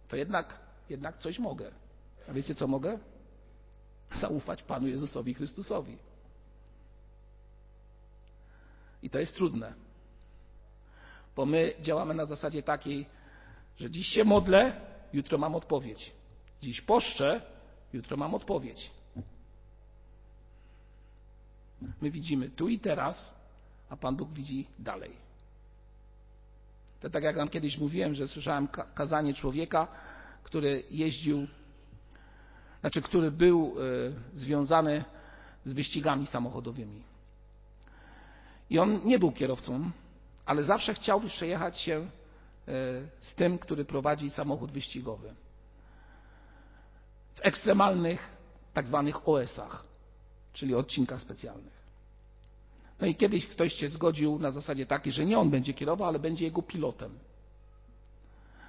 to 0.07 0.15
jednak, 0.15 0.59
jednak 0.89 1.17
coś 1.17 1.39
mogę. 1.39 1.71
A 2.29 2.33
wiecie, 2.33 2.55
co 2.55 2.67
mogę? 2.67 2.99
Zaufać 4.21 4.63
Panu 4.63 4.87
Jezusowi 4.87 5.33
Chrystusowi. 5.33 5.97
I 9.03 9.09
to 9.09 9.19
jest 9.19 9.35
trudne, 9.35 9.73
bo 11.35 11.45
my 11.45 11.73
działamy 11.81 12.13
na 12.13 12.25
zasadzie 12.25 12.63
takiej, 12.63 13.05
że 13.77 13.91
dziś 13.91 14.07
się 14.07 14.23
modlę, 14.23 14.81
jutro 15.13 15.37
mam 15.37 15.55
odpowiedź. 15.55 16.11
Dziś 16.61 16.81
poszczę, 16.81 17.41
jutro 17.93 18.17
mam 18.17 18.33
odpowiedź. 18.33 18.91
My 22.01 22.11
widzimy 22.11 22.49
tu 22.49 22.67
i 22.67 22.79
teraz, 22.79 23.35
a 23.89 23.97
Pan 23.97 24.15
Bóg 24.15 24.33
widzi 24.33 24.67
dalej. 24.79 25.11
To 26.99 27.09
tak 27.09 27.23
jak 27.23 27.35
Wam 27.35 27.47
kiedyś 27.47 27.77
mówiłem, 27.77 28.13
że 28.13 28.27
słyszałem 28.27 28.67
kazanie 28.93 29.33
człowieka, 29.33 29.87
który 30.43 30.83
jeździł, 30.91 31.47
znaczy, 32.81 33.01
który 33.01 33.31
był 33.31 33.75
e, 33.79 34.37
związany 34.37 35.03
z 35.65 35.73
wyścigami 35.73 36.27
samochodowymi. 36.27 37.03
I 38.69 38.79
on 38.79 39.01
nie 39.05 39.19
był 39.19 39.31
kierowcą, 39.31 39.91
ale 40.45 40.63
zawsze 40.63 40.93
chciał 40.93 41.21
przejechać 41.21 41.79
się 41.79 41.95
e, 41.95 42.07
z 43.19 43.35
tym, 43.35 43.59
który 43.59 43.85
prowadzi 43.85 44.29
samochód 44.29 44.71
wyścigowy. 44.71 45.33
W 47.35 47.39
ekstremalnych, 47.41 48.29
tak 48.73 48.87
zwanych 48.87 49.29
OS-ach, 49.29 49.85
czyli 50.53 50.75
odcinkach 50.75 51.21
specjalnych. 51.21 51.79
No 53.01 53.07
i 53.07 53.15
kiedyś 53.15 53.47
ktoś 53.47 53.73
się 53.73 53.89
zgodził 53.89 54.39
na 54.39 54.51
zasadzie 54.51 54.85
takiej, 54.85 55.13
że 55.13 55.25
nie 55.25 55.39
on 55.39 55.49
będzie 55.49 55.73
kierował, 55.73 56.07
ale 56.07 56.19
będzie 56.19 56.45
jego 56.45 56.61
pilotem. 56.61 57.19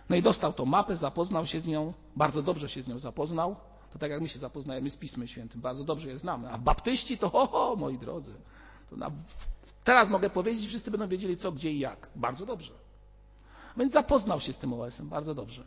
No 0.08 0.16
i 0.16 0.22
dostał 0.22 0.52
tą 0.52 0.64
mapę, 0.64 0.96
zapoznał 0.96 1.46
się 1.46 1.60
z 1.60 1.66
nią, 1.66 1.92
bardzo 2.16 2.42
dobrze 2.42 2.68
się 2.68 2.82
z 2.82 2.88
nią 2.88 2.98
zapoznał. 2.98 3.56
To 3.92 3.98
tak 3.98 4.10
jak 4.10 4.20
my 4.20 4.28
się 4.28 4.38
zapoznajemy 4.38 4.90
z 4.90 4.96
Pismem 4.96 5.28
Świętym, 5.28 5.60
bardzo 5.60 5.84
dobrze 5.84 6.08
je 6.08 6.18
znamy. 6.18 6.50
A 6.50 6.58
baptyści 6.58 7.18
to 7.18 7.30
ho, 7.30 7.46
ho 7.46 7.76
moi 7.76 7.98
drodzy. 7.98 8.34
Na, 8.92 9.10
teraz 9.84 10.08
mogę 10.08 10.30
powiedzieć, 10.30 10.68
wszyscy 10.68 10.90
będą 10.90 11.08
wiedzieli 11.08 11.36
co, 11.36 11.52
gdzie 11.52 11.72
i 11.72 11.78
jak. 11.78 12.08
Bardzo 12.16 12.46
dobrze. 12.46 12.72
Więc 13.76 13.92
zapoznał 13.92 14.40
się 14.40 14.52
z 14.52 14.58
tym 14.58 14.72
OS-em, 14.72 15.08
bardzo 15.08 15.34
dobrze. 15.34 15.64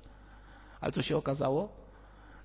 Ale 0.81 0.91
co 0.91 1.01
się 1.01 1.17
okazało? 1.17 1.69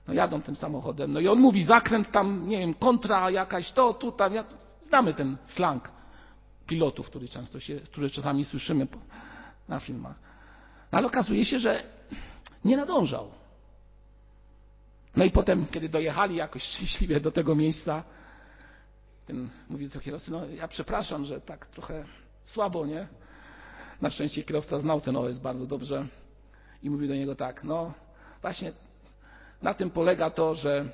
No 0.09 0.15
jadą 0.15 0.43
tym 0.43 0.57
samochodem, 0.57 1.13
no 1.13 1.21
i 1.21 1.29
on 1.29 1.39
mówi 1.39 1.65
zakręt 1.65 2.11
tam, 2.11 2.49
nie 2.49 2.59
wiem, 2.59 2.75
kontra 2.75 3.31
jakaś, 3.31 3.73
to, 3.73 3.95
tu, 3.95 4.13
tam. 4.13 4.35
Ja, 4.35 4.45
znamy 4.81 5.15
ten 5.15 5.37
slang 5.45 5.91
pilotów, 6.67 7.07
który, 7.07 7.29
często 7.29 7.61
się, 7.61 7.81
który 7.81 8.11
czasami 8.11 8.45
słyszymy 8.45 8.87
na 9.69 9.81
filmach. 9.81 10.17
No 10.93 10.99
ale 10.99 11.07
okazuje 11.07 11.45
się, 11.45 11.59
że 11.59 11.83
nie 12.65 12.77
nadążał. 12.77 13.31
No 15.17 15.25
i 15.25 15.31
potem, 15.31 15.67
kiedy 15.67 15.89
dojechali 15.89 16.37
jakoś 16.37 16.63
szczęśliwie 16.63 17.21
do 17.21 17.31
tego 17.31 17.55
miejsca, 17.55 18.05
ten 19.29 19.49
mówi 19.71 19.89
do 19.89 20.01
kierowcy, 20.01 20.31
no 20.31 20.47
ja 20.47 20.69
przepraszam, 20.69 21.25
że 21.25 21.41
tak 21.41 21.67
trochę 21.67 22.05
słabo, 22.45 22.87
nie? 22.87 23.09
Na 24.01 24.11
szczęście 24.11 24.43
kierowca 24.43 24.79
znał 24.79 25.01
ten 25.01 25.17
OS 25.17 25.39
bardzo 25.39 25.67
dobrze 25.67 26.07
i 26.83 26.91
mówi 26.91 27.09
do 27.09 27.15
niego 27.15 27.35
tak, 27.35 27.65
no 27.65 27.95
właśnie 28.43 28.73
na 29.63 29.75
tym 29.75 29.91
polega 29.91 30.31
to, 30.31 30.55
że 30.55 30.89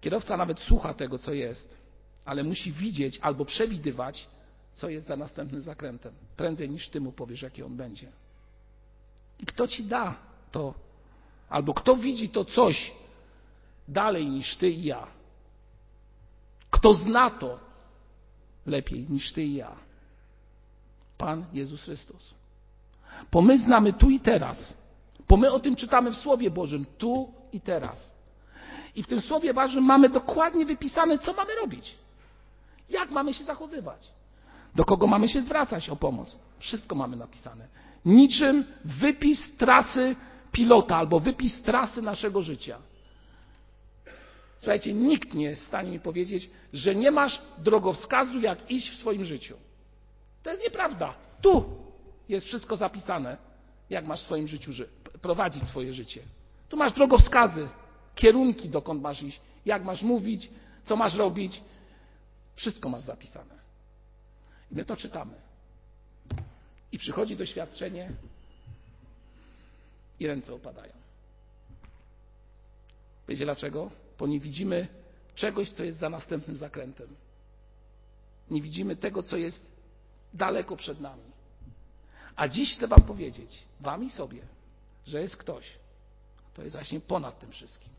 kierowca 0.00 0.36
nawet 0.36 0.60
słucha 0.60 0.94
tego, 0.94 1.18
co 1.18 1.32
jest, 1.32 1.76
ale 2.24 2.44
musi 2.44 2.72
widzieć 2.72 3.18
albo 3.22 3.44
przewidywać, 3.44 4.28
co 4.72 4.88
jest 4.88 5.06
za 5.06 5.16
następnym 5.16 5.60
zakrętem, 5.60 6.12
prędzej 6.36 6.70
niż 6.70 6.88
ty 6.88 7.00
mu 7.00 7.12
powiesz, 7.12 7.42
jaki 7.42 7.62
on 7.62 7.76
będzie. 7.76 8.08
I 9.38 9.46
kto 9.46 9.68
ci 9.68 9.84
da 9.84 10.16
to, 10.52 10.74
albo 11.48 11.74
kto 11.74 11.96
widzi 11.96 12.28
to 12.28 12.44
coś 12.44 12.92
dalej 13.88 14.26
niż 14.26 14.56
ty 14.56 14.70
i 14.70 14.84
ja? 14.84 15.17
Kto 16.70 16.94
zna 16.94 17.30
to 17.30 17.58
lepiej 18.66 19.06
niż 19.10 19.32
ty 19.32 19.44
i 19.44 19.54
ja? 19.54 19.76
Pan 21.18 21.44
Jezus 21.52 21.82
Chrystus. 21.82 22.34
Bo 23.32 23.42
my 23.42 23.58
znamy 23.58 23.92
tu 23.92 24.10
i 24.10 24.20
teraz. 24.20 24.74
Bo 25.28 25.36
my 25.36 25.52
o 25.52 25.60
tym 25.60 25.76
czytamy 25.76 26.10
w 26.10 26.16
Słowie 26.16 26.50
Bożym, 26.50 26.86
tu 26.98 27.32
i 27.52 27.60
teraz. 27.60 28.10
I 28.94 29.02
w 29.02 29.06
tym 29.06 29.20
Słowie 29.20 29.54
Bożym 29.54 29.84
mamy 29.84 30.08
dokładnie 30.08 30.66
wypisane, 30.66 31.18
co 31.18 31.32
mamy 31.32 31.54
robić. 31.54 31.94
Jak 32.90 33.10
mamy 33.10 33.34
się 33.34 33.44
zachowywać. 33.44 34.10
Do 34.74 34.84
kogo 34.84 35.06
mamy 35.06 35.28
się 35.28 35.42
zwracać 35.42 35.90
o 35.90 35.96
pomoc. 35.96 36.36
Wszystko 36.58 36.94
mamy 36.94 37.16
napisane. 37.16 37.68
Niczym 38.04 38.64
wypis 38.84 39.56
trasy 39.56 40.16
pilota 40.52 40.96
albo 40.96 41.20
wypis 41.20 41.62
trasy 41.62 42.02
naszego 42.02 42.42
życia. 42.42 42.78
Słuchajcie, 44.58 44.94
nikt 44.94 45.34
nie 45.34 45.44
jest 45.44 45.62
w 45.62 45.66
stanie 45.66 45.90
mi 45.90 46.00
powiedzieć, 46.00 46.50
że 46.72 46.94
nie 46.94 47.10
masz 47.10 47.42
drogowskazu, 47.58 48.40
jak 48.40 48.70
iść 48.70 48.90
w 48.90 48.98
swoim 48.98 49.24
życiu. 49.24 49.56
To 50.42 50.50
jest 50.50 50.62
nieprawda. 50.62 51.14
Tu 51.40 51.64
jest 52.28 52.46
wszystko 52.46 52.76
zapisane, 52.76 53.36
jak 53.90 54.06
masz 54.06 54.22
w 54.22 54.24
swoim 54.24 54.48
życiu 54.48 54.72
prowadzić 55.22 55.62
swoje 55.68 55.92
życie. 55.92 56.22
Tu 56.68 56.76
masz 56.76 56.92
drogowskazy, 56.92 57.68
kierunki, 58.14 58.68
dokąd 58.68 59.02
masz 59.02 59.22
iść, 59.22 59.40
jak 59.66 59.84
masz 59.84 60.02
mówić, 60.02 60.50
co 60.84 60.96
masz 60.96 61.14
robić. 61.14 61.60
Wszystko 62.54 62.88
masz 62.88 63.02
zapisane. 63.02 63.54
I 64.72 64.74
my 64.74 64.84
to 64.84 64.96
czytamy. 64.96 65.34
I 66.92 66.98
przychodzi 66.98 67.36
doświadczenie 67.36 68.10
i 70.20 70.26
ręce 70.26 70.54
opadają. 70.54 70.92
Wiecie 73.28 73.44
dlaczego? 73.44 73.90
Bo 74.18 74.26
nie 74.26 74.40
widzimy 74.40 74.88
czegoś, 75.34 75.70
co 75.70 75.84
jest 75.84 75.98
za 75.98 76.10
następnym 76.10 76.56
zakrętem. 76.56 77.16
Nie 78.50 78.62
widzimy 78.62 78.96
tego, 78.96 79.22
co 79.22 79.36
jest 79.36 79.70
daleko 80.34 80.76
przed 80.76 81.00
nami. 81.00 81.22
A 82.36 82.48
dziś 82.48 82.76
chcę 82.76 82.88
Wam 82.88 83.02
powiedzieć, 83.02 83.64
Wam 83.80 84.04
i 84.04 84.10
sobie, 84.10 84.42
że 85.06 85.20
jest 85.20 85.36
ktoś, 85.36 85.64
kto 86.52 86.62
jest 86.62 86.76
właśnie 86.76 87.00
ponad 87.00 87.38
tym 87.38 87.50
wszystkim. 87.50 87.92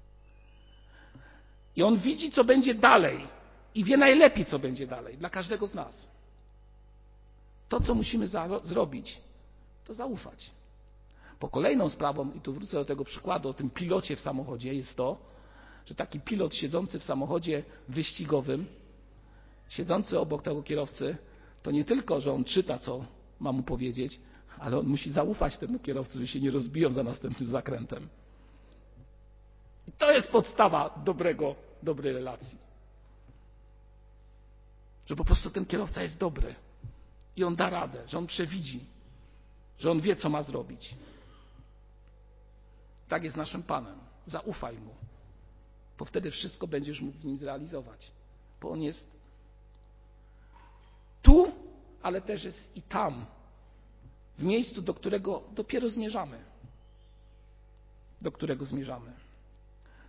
I 1.75 1.83
on 1.83 1.97
widzi, 1.97 2.31
co 2.31 2.43
będzie 2.43 2.75
dalej 2.75 3.27
i 3.75 3.83
wie 3.83 3.97
najlepiej, 3.97 4.45
co 4.45 4.59
będzie 4.59 4.87
dalej 4.87 5.17
dla 5.17 5.29
każdego 5.29 5.67
z 5.67 5.73
nas. 5.73 6.07
To, 7.69 7.81
co 7.81 7.95
musimy 7.95 8.27
zrobić, 8.63 9.21
to 9.85 9.93
zaufać. 9.93 10.51
Po 11.39 11.49
kolejną 11.49 11.89
sprawą, 11.89 12.31
i 12.31 12.41
tu 12.41 12.53
wrócę 12.53 12.77
do 12.77 12.85
tego 12.85 13.05
przykładu 13.05 13.49
o 13.49 13.53
tym 13.53 13.69
pilocie 13.69 14.15
w 14.15 14.19
samochodzie, 14.19 14.73
jest 14.73 14.95
to, 14.95 15.17
że 15.89 15.95
taki 15.95 16.19
pilot 16.19 16.55
siedzący 16.55 16.99
w 16.99 17.03
samochodzie 17.03 17.63
wyścigowym, 17.87 18.65
siedzący 19.69 20.19
obok 20.19 20.43
tego 20.43 20.63
kierowcy, 20.63 21.17
to 21.63 21.71
nie 21.71 21.85
tylko, 21.85 22.21
że 22.21 22.33
on 22.33 22.43
czyta, 22.43 22.77
co 22.77 23.05
ma 23.39 23.51
mu 23.51 23.63
powiedzieć, 23.63 24.19
ale 24.59 24.79
on 24.79 24.85
musi 24.85 25.11
zaufać 25.11 25.57
temu 25.57 25.79
kierowcy, 25.79 26.19
że 26.19 26.27
się 26.27 26.39
nie 26.39 26.51
rozbiją 26.51 26.91
za 26.91 27.03
następnym 27.03 27.49
zakrętem. 27.49 28.07
I 29.87 29.91
to 29.91 30.11
jest 30.11 30.27
podstawa 30.27 31.01
dobrego, 31.05 31.55
dobrej 31.83 32.13
relacji. 32.13 32.57
Że 35.05 35.15
po 35.15 35.25
prostu 35.25 35.49
ten 35.49 35.65
kierowca 35.65 36.03
jest 36.03 36.17
dobry 36.17 36.55
i 37.35 37.43
on 37.43 37.55
da 37.55 37.69
radę, 37.69 38.07
że 38.07 38.17
on 38.17 38.27
przewidzi, 38.27 38.85
że 39.79 39.91
on 39.91 40.01
wie, 40.01 40.15
co 40.15 40.29
ma 40.29 40.43
zrobić. 40.43 40.95
Tak 43.07 43.23
jest 43.23 43.37
naszym 43.37 43.63
Panem. 43.63 43.99
Zaufaj 44.25 44.77
mu, 44.77 45.08
bo 45.99 46.05
wtedy 46.05 46.31
wszystko 46.31 46.67
będziesz 46.67 47.01
mógł 47.01 47.17
w 47.17 47.25
nim 47.25 47.37
zrealizować. 47.37 48.11
Bo 48.61 48.69
on 48.69 48.81
jest 48.81 49.07
tu, 51.21 51.51
ale 52.01 52.21
też 52.21 52.43
jest 52.43 52.77
i 52.77 52.81
tam, 52.81 53.25
w 54.37 54.43
miejscu, 54.43 54.81
do 54.81 54.93
którego 54.93 55.43
dopiero 55.51 55.89
zmierzamy. 55.89 56.43
Do 58.21 58.31
którego 58.31 58.65
zmierzamy. 58.65 59.13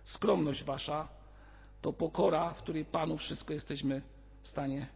Skromność 0.03 0.63
wasza 0.63 1.07
to 1.81 1.93
pokora, 1.93 2.53
w 2.53 2.61
której 2.61 2.85
Panu 2.85 3.17
wszystko 3.17 3.53
jesteśmy 3.53 4.01
w 4.41 4.47
stanie 4.47 4.87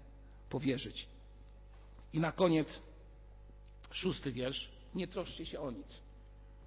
powierzyć. 0.50 1.08
I 2.14 2.20
na 2.20 2.32
koniec 2.32 2.80
szósty 3.92 4.32
wiersz. 4.32 4.70
Nie 4.94 5.08
troszcie 5.08 5.46
się 5.46 5.60
o 5.60 5.72
nic. 5.72 6.02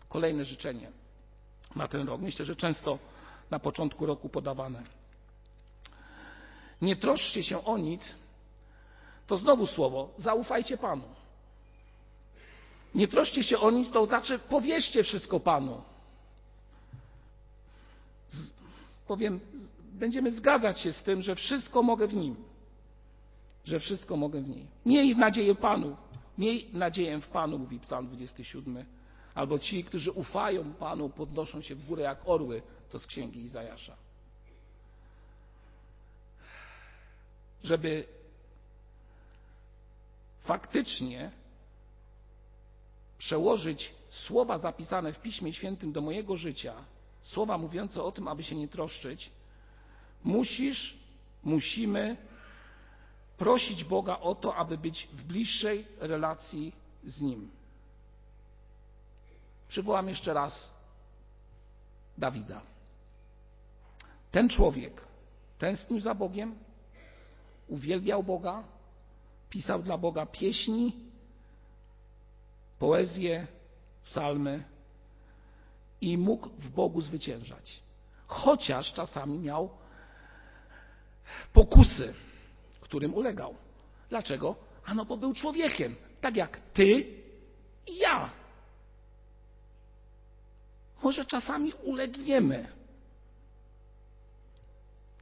Kolejne 0.08 0.44
życzenie 0.44 0.92
na 1.76 1.88
ten 1.88 2.08
rok. 2.08 2.20
Myślę, 2.20 2.44
że 2.44 2.56
często 2.56 2.98
na 3.50 3.58
początku 3.58 4.06
roku 4.06 4.28
podawane. 4.28 4.82
Nie 6.82 6.96
troszcie 6.96 7.42
się 7.42 7.64
o 7.64 7.78
nic, 7.78 8.14
to 9.26 9.37
znowu 9.37 9.66
słowo, 9.66 10.14
zaufajcie 10.18 10.78
Panu. 10.78 11.04
Nie 12.94 13.08
troszcie 13.08 13.42
się 13.44 13.58
o 13.58 13.70
nic, 13.70 13.90
to 13.90 14.06
znaczy 14.06 14.38
powierzcie 14.38 15.02
wszystko 15.02 15.40
Panu. 15.40 15.82
Z, 18.28 18.50
powiem, 19.06 19.40
będziemy 19.92 20.32
zgadzać 20.32 20.80
się 20.80 20.92
z 20.92 21.02
tym, 21.02 21.22
że 21.22 21.34
wszystko 21.34 21.82
mogę 21.82 22.06
w 22.06 22.14
Nim 22.14 22.48
że 23.68 23.80
wszystko 23.80 24.16
mogę 24.16 24.40
w 24.40 24.48
niej. 24.48 24.66
Miej 24.87 25.16
nadzieję 25.16 25.54
Panu. 25.54 25.96
Miej 26.38 26.68
nadzieję 26.72 27.20
w 27.20 27.28
Panu, 27.28 27.58
mówi 27.58 27.80
Psalm 27.80 28.06
27. 28.06 28.84
Albo 29.38 29.59
ci, 29.59 29.85
którzy 29.85 30.12
ufają 30.12 30.72
Panu, 30.72 31.09
podnoszą 31.09 31.62
się 31.62 31.74
w 31.74 31.87
górę 31.87 32.03
jak 32.03 32.29
orły. 32.29 32.62
To 32.90 32.98
z 32.98 33.07
księgi 33.07 33.40
Izajasza. 33.40 33.96
Żeby 37.64 38.05
faktycznie 40.44 41.31
przełożyć 43.18 43.94
słowa 44.11 44.59
zapisane 44.59 45.12
w 45.12 45.20
Piśmie 45.20 45.53
Świętym 45.53 45.92
do 45.92 46.01
mojego 46.01 46.37
życia, 46.37 46.74
słowa 47.22 47.59
mówiące 47.59 48.03
o 48.03 48.12
tym, 48.12 48.29
aby 48.29 48.42
się 48.42 48.57
nie 48.57 48.68
troszczyć, 48.68 49.31
musisz, 50.24 50.96
musimy 51.44 52.16
prosić 53.37 53.85
Boga 53.85 54.18
o 54.18 54.35
to, 54.35 54.57
aby 54.57 54.79
być 54.79 55.09
w 55.12 55.22
bliższej 55.22 55.87
relacji 56.01 56.72
z 57.05 57.20
Nim. 57.20 57.58
Przywołam 59.68 60.09
jeszcze 60.09 60.35
raz 60.35 60.70
Dawida. 62.18 62.62
Ten 64.31 64.48
człowiek 64.48 65.04
tęsknił 65.59 66.00
za 66.00 66.14
Bogiem, 66.14 66.59
uwielbiał 67.68 68.22
Boga, 68.22 68.64
pisał 69.50 69.83
dla 69.83 69.98
Boga 69.98 70.26
pieśni, 70.26 70.96
poezję, 72.78 73.46
psalmy 74.04 74.64
i 76.00 76.18
mógł 76.18 76.48
w 76.48 76.68
Bogu 76.68 77.00
zwyciężać. 77.00 77.81
Chociaż 78.26 78.92
czasami 78.92 79.38
miał 79.38 79.70
pokusy, 81.52 82.14
którym 82.88 83.14
ulegał. 83.14 83.54
Dlaczego? 84.11 84.57
Ano 84.85 85.04
bo 85.04 85.16
był 85.16 85.35
człowiekiem, 85.35 85.96
tak 86.20 86.37
jak 86.37 86.61
ty 86.74 86.85
i 87.87 87.98
ja. 87.98 88.31
Może 91.02 91.24
czasami 91.24 91.72
ulegniemy, 91.72 92.66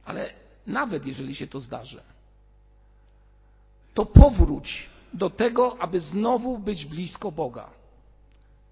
ale 0.05 0.33
nawet 0.67 1.05
jeżeli 1.05 1.35
się 1.35 1.47
to 1.47 1.59
zdarzy, 1.59 2.01
to 3.93 4.05
powróć 4.05 4.89
do 5.13 5.29
tego, 5.29 5.81
aby 5.81 5.99
znowu 5.99 6.57
być 6.57 6.85
blisko 6.85 7.31
Boga. 7.31 7.69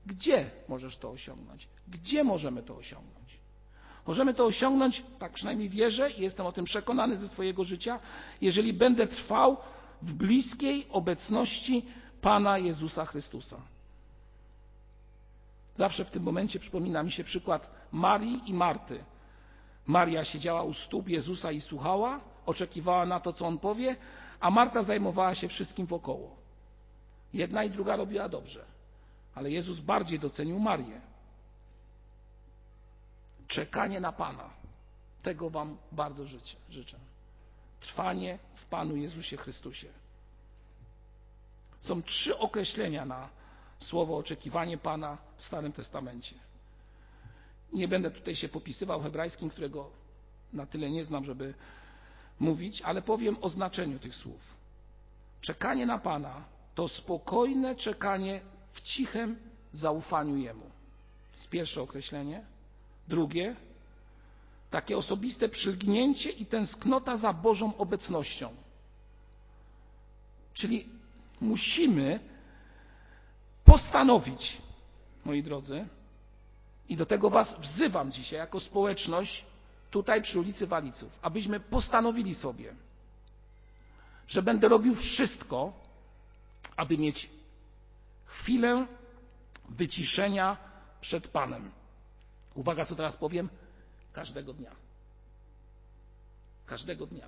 Gdzie 0.05 0.51
możesz 0.67 0.97
to 0.97 1.09
osiągnąć? 1.11 1.67
Gdzie 1.87 2.23
możemy 2.23 2.63
to 2.63 2.77
osiągnąć? 2.77 3.39
Możemy 4.07 4.33
to 4.33 4.45
osiągnąć, 4.45 5.03
tak 5.19 5.33
przynajmniej 5.33 5.69
wierzę 5.69 6.11
i 6.11 6.21
jestem 6.21 6.45
o 6.45 6.51
tym 6.51 6.65
przekonany 6.65 7.17
ze 7.17 7.29
swojego 7.29 7.63
życia, 7.63 7.99
jeżeli 8.41 8.73
będę 8.73 9.07
trwał 9.07 9.57
w 10.01 10.13
bliskiej 10.13 10.87
obecności 10.89 11.85
Pana 12.21 12.57
Jezusa 12.57 13.05
Chrystusa. 13.05 13.57
Zawsze 15.75 16.05
w 16.05 16.09
tym 16.09 16.23
momencie 16.23 16.59
przypomina 16.59 17.03
mi 17.03 17.11
się 17.11 17.23
przykład 17.23 17.71
Marii 17.91 18.49
i 18.49 18.53
Marty. 18.53 19.03
Maria 19.85 20.23
siedziała 20.23 20.63
u 20.63 20.73
stóp 20.73 21.09
Jezusa 21.09 21.51
i 21.51 21.61
słuchała, 21.61 22.19
oczekiwała 22.45 23.05
na 23.05 23.19
to, 23.19 23.33
co 23.33 23.47
on 23.47 23.59
powie, 23.59 23.95
a 24.39 24.51
Marta 24.51 24.83
zajmowała 24.83 25.35
się 25.35 25.47
wszystkim 25.47 25.85
wokoło. 25.85 26.35
Jedna 27.33 27.63
i 27.63 27.69
druga 27.69 27.95
robiła 27.95 28.29
dobrze, 28.29 28.65
ale 29.35 29.51
Jezus 29.51 29.79
bardziej 29.79 30.19
docenił 30.19 30.59
Marię. 30.59 31.01
Czekanie 33.47 33.99
na 33.99 34.11
Pana. 34.11 34.49
Tego 35.23 35.49
Wam 35.49 35.77
bardzo 35.91 36.25
życzę. 36.25 36.57
życzę. 36.69 36.97
Trwanie 37.79 38.39
w 38.55 38.65
Panu 38.65 38.95
Jezusie 38.95 39.38
Chrystusie. 39.38 39.88
Są 41.79 42.03
trzy 42.03 42.38
określenia 42.38 43.05
na 43.05 43.29
słowo 43.79 44.17
oczekiwanie 44.17 44.77
Pana 44.77 45.17
w 45.38 45.43
Starym 45.43 45.71
Testamencie. 45.71 46.35
Nie 47.73 47.88
będę 47.88 48.11
tutaj 48.11 48.35
się 48.35 48.49
popisywał 48.49 49.01
hebrajskim, 49.01 49.49
którego 49.49 49.89
na 50.53 50.65
tyle 50.65 50.89
nie 50.89 51.05
znam, 51.05 51.25
żeby 51.25 51.53
mówić, 52.39 52.81
ale 52.81 53.01
powiem 53.01 53.38
o 53.41 53.49
znaczeniu 53.49 53.99
tych 53.99 54.15
słów. 54.15 54.41
Czekanie 55.41 55.85
na 55.85 55.97
Pana 55.97 56.43
to 56.75 56.88
spokojne 56.88 57.75
czekanie 57.75 58.41
w 58.73 58.81
cichym 58.81 59.38
zaufaniu 59.73 60.38
Jemu. 60.38 60.65
To 61.31 61.38
jest 61.38 61.49
pierwsze 61.49 61.81
określenie. 61.81 62.45
Drugie, 63.07 63.55
takie 64.71 64.97
osobiste 64.97 65.49
przylgnięcie 65.49 66.29
i 66.29 66.45
tęsknota 66.45 67.17
za 67.17 67.33
Bożą 67.33 67.77
obecnością. 67.77 68.49
Czyli 70.53 70.89
musimy 71.41 72.19
postanowić, 73.75 74.57
moi 75.25 75.43
drodzy, 75.43 75.88
i 76.89 76.97
do 76.97 77.05
tego 77.05 77.29
Was 77.29 77.55
wzywam 77.59 78.11
dzisiaj 78.11 78.39
jako 78.39 78.59
społeczność 78.59 79.45
tutaj 79.91 80.21
przy 80.21 80.39
ulicy 80.39 80.67
Waliców, 80.67 81.19
abyśmy 81.21 81.59
postanowili 81.59 82.35
sobie, 82.35 82.75
że 84.27 84.41
będę 84.41 84.67
robił 84.67 84.95
wszystko, 84.95 85.73
aby 86.75 86.97
mieć 86.97 87.29
chwilę 88.25 88.88
wyciszenia 89.69 90.57
przed 91.01 91.27
Panem. 91.27 91.71
Uwaga, 92.53 92.85
co 92.85 92.95
teraz 92.95 93.17
powiem. 93.17 93.49
Każdego 94.13 94.53
dnia. 94.53 94.71
Każdego 96.65 97.07
dnia. 97.07 97.27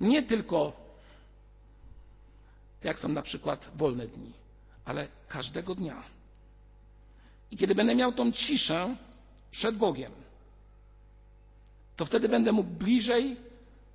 Nie 0.00 0.22
tylko 0.22 0.72
jak 2.84 2.98
są 2.98 3.08
na 3.08 3.22
przykład 3.22 3.70
wolne 3.74 4.06
dni, 4.06 4.32
ale 4.84 5.08
każdego 5.28 5.74
dnia. 5.74 6.02
I 7.50 7.56
kiedy 7.56 7.74
będę 7.74 7.94
miał 7.94 8.12
tą 8.12 8.32
ciszę 8.32 8.96
przed 9.50 9.76
Bogiem, 9.76 10.12
to 11.96 12.06
wtedy 12.06 12.28
będę 12.28 12.52
mógł 12.52 12.70
bliżej 12.70 13.36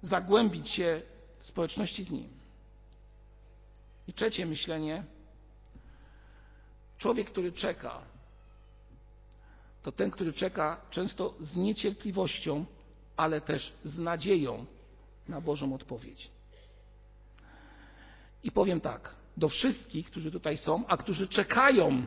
zagłębić 0.01 0.69
się 0.69 1.01
w 1.39 1.47
społeczności 1.47 2.03
z 2.03 2.11
Nim. 2.11 2.29
I 4.07 4.13
trzecie 4.13 4.45
myślenie. 4.45 5.03
Człowiek, 6.97 7.31
który 7.31 7.51
czeka, 7.51 8.01
to 9.83 9.91
ten, 9.91 10.11
który 10.11 10.33
czeka 10.33 10.81
często 10.89 11.33
z 11.39 11.55
niecierpliwością, 11.55 12.65
ale 13.17 13.41
też 13.41 13.73
z 13.83 13.97
nadzieją 13.99 14.65
na 15.27 15.41
Bożą 15.41 15.73
odpowiedź. 15.73 16.31
I 18.43 18.51
powiem 18.51 18.81
tak, 18.81 19.15
do 19.37 19.49
wszystkich, 19.49 20.11
którzy 20.11 20.31
tutaj 20.31 20.57
są, 20.57 20.87
a 20.87 20.97
którzy 20.97 21.27
czekają 21.27 22.05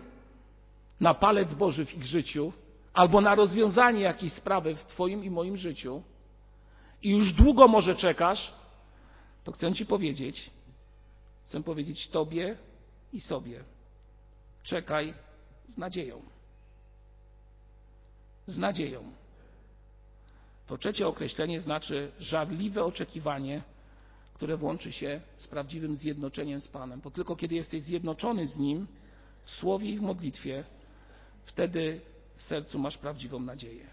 na 1.00 1.14
palec 1.14 1.54
Boży 1.54 1.86
w 1.86 1.94
ich 1.94 2.04
życiu, 2.04 2.52
albo 2.92 3.20
na 3.20 3.34
rozwiązanie 3.34 4.00
jakiejś 4.00 4.32
sprawy 4.32 4.76
w 4.76 4.84
Twoim 4.84 5.24
i 5.24 5.30
moim 5.30 5.56
życiu, 5.56 6.02
i 7.02 7.10
już 7.10 7.32
długo 7.32 7.68
może 7.68 7.94
czekasz, 7.94 8.52
to 9.44 9.52
chcę 9.52 9.74
Ci 9.74 9.86
powiedzieć, 9.86 10.50
chcę 11.44 11.62
powiedzieć 11.62 12.08
Tobie 12.08 12.56
i 13.12 13.20
sobie, 13.20 13.64
czekaj 14.62 15.14
z 15.68 15.78
nadzieją 15.78 16.22
z 18.50 18.58
nadzieją. 18.58 19.12
To 20.66 20.78
trzecie 20.78 21.08
określenie 21.08 21.60
znaczy 21.60 22.12
żarliwe 22.18 22.84
oczekiwanie, 22.84 23.62
które 24.40 24.56
włączy 24.56 24.92
się 24.92 25.20
z 25.36 25.46
prawdziwym 25.46 25.96
zjednoczeniem 25.96 26.60
z 26.60 26.68
Panem. 26.68 27.00
Bo 27.00 27.10
tylko 27.10 27.36
kiedy 27.36 27.54
jesteś 27.54 27.82
zjednoczony 27.82 28.46
z 28.46 28.56
Nim 28.56 28.86
w 29.44 29.50
słowie 29.50 29.90
i 29.90 29.98
w 29.98 30.02
modlitwie, 30.02 30.64
wtedy 31.44 32.00
w 32.36 32.42
sercu 32.42 32.78
masz 32.78 32.98
prawdziwą 32.98 33.40
nadzieję. 33.40 33.86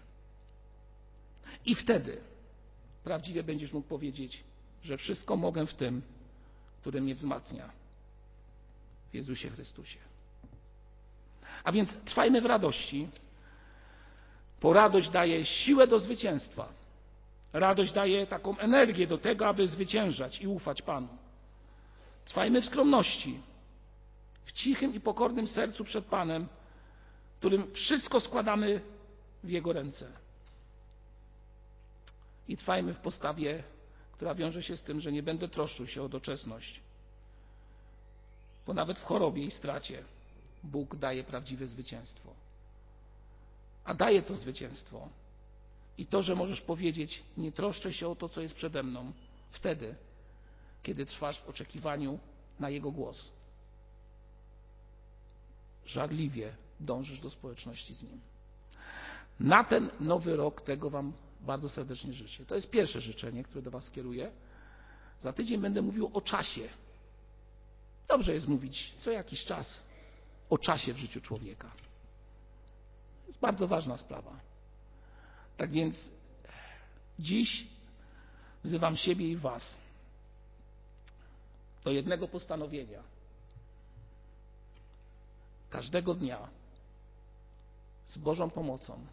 I 1.66 1.74
wtedy 1.74 2.20
prawdziwie 3.04 3.42
będziesz 3.42 3.72
mógł 3.72 3.88
powiedzieć, 3.88 4.44
że 4.82 4.96
wszystko 4.96 5.36
mogę 5.36 5.66
w 5.66 5.74
tym, 5.74 6.02
który 6.80 7.00
mnie 7.00 7.14
wzmacnia 7.14 7.70
w 9.10 9.14
Jezusie 9.14 9.50
Chrystusie. 9.50 9.98
A 11.64 11.72
więc 11.72 11.96
trwajmy 12.04 12.40
w 12.40 12.46
radości, 12.46 13.08
bo 14.62 14.72
radość 14.72 15.10
daje 15.10 15.44
siłę 15.44 15.86
do 15.86 15.98
zwycięstwa. 15.98 16.68
Radość 17.52 17.92
daje 17.92 18.26
taką 18.26 18.58
energię 18.58 19.06
do 19.06 19.18
tego, 19.18 19.46
aby 19.46 19.66
zwyciężać 19.66 20.40
i 20.40 20.46
ufać 20.46 20.82
Panu. 20.82 21.08
Trwajmy 22.24 22.62
w 22.62 22.66
skromności, 22.66 23.40
w 24.44 24.52
cichym 24.52 24.94
i 24.94 25.00
pokornym 25.00 25.46
sercu 25.48 25.84
przed 25.84 26.04
Panem, 26.04 26.48
którym 27.38 27.72
wszystko 27.74 28.20
składamy 28.20 28.80
w 29.44 29.48
Jego 29.48 29.72
ręce. 29.72 30.12
I 32.48 32.56
trwajmy 32.56 32.94
w 32.94 32.98
postawie, 32.98 33.62
która 34.12 34.34
wiąże 34.34 34.62
się 34.62 34.76
z 34.76 34.82
tym, 34.82 35.00
że 35.00 35.12
nie 35.12 35.22
będę 35.22 35.48
troszczył 35.48 35.86
się 35.86 36.02
o 36.02 36.08
doczesność, 36.08 36.80
bo 38.66 38.74
nawet 38.74 38.98
w 38.98 39.04
chorobie 39.04 39.44
i 39.44 39.50
stracie 39.50 40.04
Bóg 40.64 40.96
daje 40.96 41.24
prawdziwe 41.24 41.66
zwycięstwo 41.66 42.34
a 43.88 43.94
daje 43.94 44.22
to 44.22 44.36
zwycięstwo. 44.36 45.08
I 45.98 46.06
to, 46.06 46.22
że 46.22 46.34
możesz 46.34 46.60
powiedzieć, 46.60 47.22
nie 47.36 47.52
troszczę 47.52 47.92
się 47.92 48.08
o 48.08 48.16
to, 48.16 48.28
co 48.28 48.40
jest 48.40 48.54
przede 48.54 48.82
mną, 48.82 49.12
wtedy, 49.50 49.94
kiedy 50.82 51.06
trwasz 51.06 51.40
w 51.40 51.48
oczekiwaniu 51.48 52.18
na 52.60 52.70
Jego 52.70 52.90
głos. 52.92 53.30
Żarliwie 55.86 56.52
dążysz 56.80 57.20
do 57.20 57.30
społeczności 57.30 57.94
z 57.94 58.02
Nim. 58.02 58.20
Na 59.40 59.64
ten 59.64 59.90
nowy 60.00 60.36
rok 60.36 60.60
tego 60.60 60.90
Wam 60.90 61.12
bardzo 61.40 61.68
serdecznie 61.68 62.12
życzę. 62.12 62.46
To 62.46 62.54
jest 62.54 62.70
pierwsze 62.70 63.00
życzenie, 63.00 63.44
które 63.44 63.62
do 63.62 63.70
Was 63.70 63.90
kieruję. 63.90 64.30
Za 65.20 65.32
tydzień 65.32 65.60
będę 65.60 65.82
mówił 65.82 66.10
o 66.14 66.20
czasie. 66.20 66.68
Dobrze 68.08 68.34
jest 68.34 68.48
mówić 68.48 68.94
co 69.00 69.10
jakiś 69.10 69.44
czas 69.44 69.80
o 70.50 70.58
czasie 70.58 70.94
w 70.94 70.96
życiu 70.96 71.20
człowieka 71.20 71.70
jest 73.28 73.40
bardzo 73.40 73.68
ważna 73.68 73.96
sprawa. 73.96 74.30
Tak 75.58 75.70
więc 75.70 76.10
dziś 77.18 77.66
wzywam 78.64 78.96
siebie 78.96 79.28
i 79.28 79.36
Was 79.36 79.78
do 81.84 81.90
jednego 81.90 82.28
postanowienia. 82.28 83.02
Każdego 85.70 86.14
dnia 86.14 86.48
z 88.06 88.18
Bożą 88.18 88.50
pomocą 88.50 89.06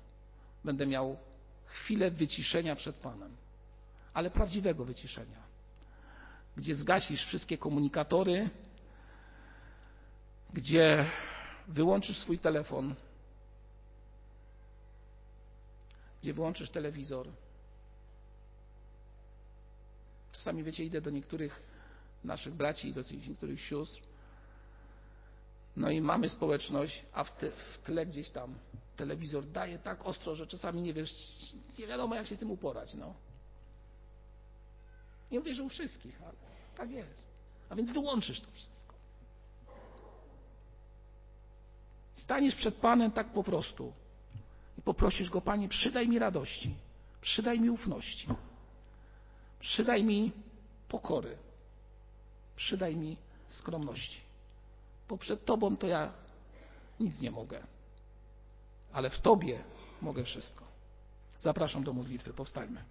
będę 0.63 0.85
miał 0.85 1.17
chwilę 1.65 2.11
wyciszenia 2.11 2.75
przed 2.75 2.95
Panem, 2.95 3.35
ale 4.13 4.31
prawdziwego 4.31 4.85
wyciszenia, 4.85 5.43
gdzie 6.57 6.75
zgasisz 6.75 7.25
wszystkie 7.25 7.57
komunikatory, 7.57 8.49
gdzie 10.53 11.09
wyłączysz 11.67 12.17
swój 12.17 12.39
telefon, 12.39 12.95
gdzie 16.25 16.33
wyłączysz 16.33 16.69
telewizor. 16.69 17.27
Czasami, 20.31 20.63
wiecie, 20.63 20.83
idę 20.83 21.01
do 21.01 21.09
niektórych 21.09 21.61
naszych 22.23 22.53
braci 22.53 22.87
i 22.87 22.93
do 22.93 23.01
niektórych 23.27 23.61
sióstr, 23.61 24.01
no 25.77 25.89
i 25.89 26.01
mamy 26.01 26.29
społeczność, 26.29 27.05
a 27.13 27.23
w, 27.23 27.37
te, 27.37 27.51
w 27.51 27.77
tle 27.77 28.05
gdzieś 28.05 28.29
tam 28.29 28.55
telewizor 28.95 29.47
daje 29.47 29.79
tak 29.79 30.05
ostro, 30.05 30.35
że 30.35 30.47
czasami 30.47 30.81
nie 30.81 30.93
wiesz, 30.93 31.11
nie 31.79 31.87
wiadomo 31.87 32.15
jak 32.15 32.27
się 32.27 32.35
z 32.35 32.39
tym 32.39 32.51
uporać. 32.51 32.93
No. 32.93 33.13
Nie 35.31 35.39
mówię, 35.39 35.55
że 35.55 35.63
u 35.63 35.69
wszystkich, 35.69 36.21
ale 36.21 36.37
tak 36.77 36.91
jest. 36.91 37.27
A 37.69 37.75
więc 37.75 37.91
wyłączysz 37.91 38.41
to 38.41 38.51
wszystko. 38.51 38.95
Staniesz 42.13 42.55
przed 42.55 42.75
Panem 42.75 43.11
tak 43.11 43.33
po 43.33 43.43
prostu 43.43 43.93
i 44.77 44.81
poprosisz 44.81 45.29
Go, 45.29 45.41
Panie, 45.41 45.69
przydaj 45.69 46.07
mi 46.07 46.19
radości, 46.19 46.75
przydaj 47.21 47.59
mi 47.59 47.69
ufności, 47.69 48.27
przydaj 49.59 50.03
mi 50.03 50.31
pokory, 50.89 51.37
przydaj 52.55 52.95
mi 52.95 53.17
skromności. 53.47 54.21
Bo 55.09 55.17
przed 55.17 55.45
Tobą 55.45 55.77
to 55.77 55.87
ja 55.87 56.13
nic 56.99 57.21
nie 57.21 57.31
mogę, 57.31 57.63
ale 58.93 59.09
w 59.09 59.21
Tobie 59.21 59.63
mogę 60.01 60.23
wszystko. 60.23 60.65
Zapraszam 61.39 61.83
do 61.83 61.93
modlitwy, 61.93 62.33
powstańmy. 62.33 62.83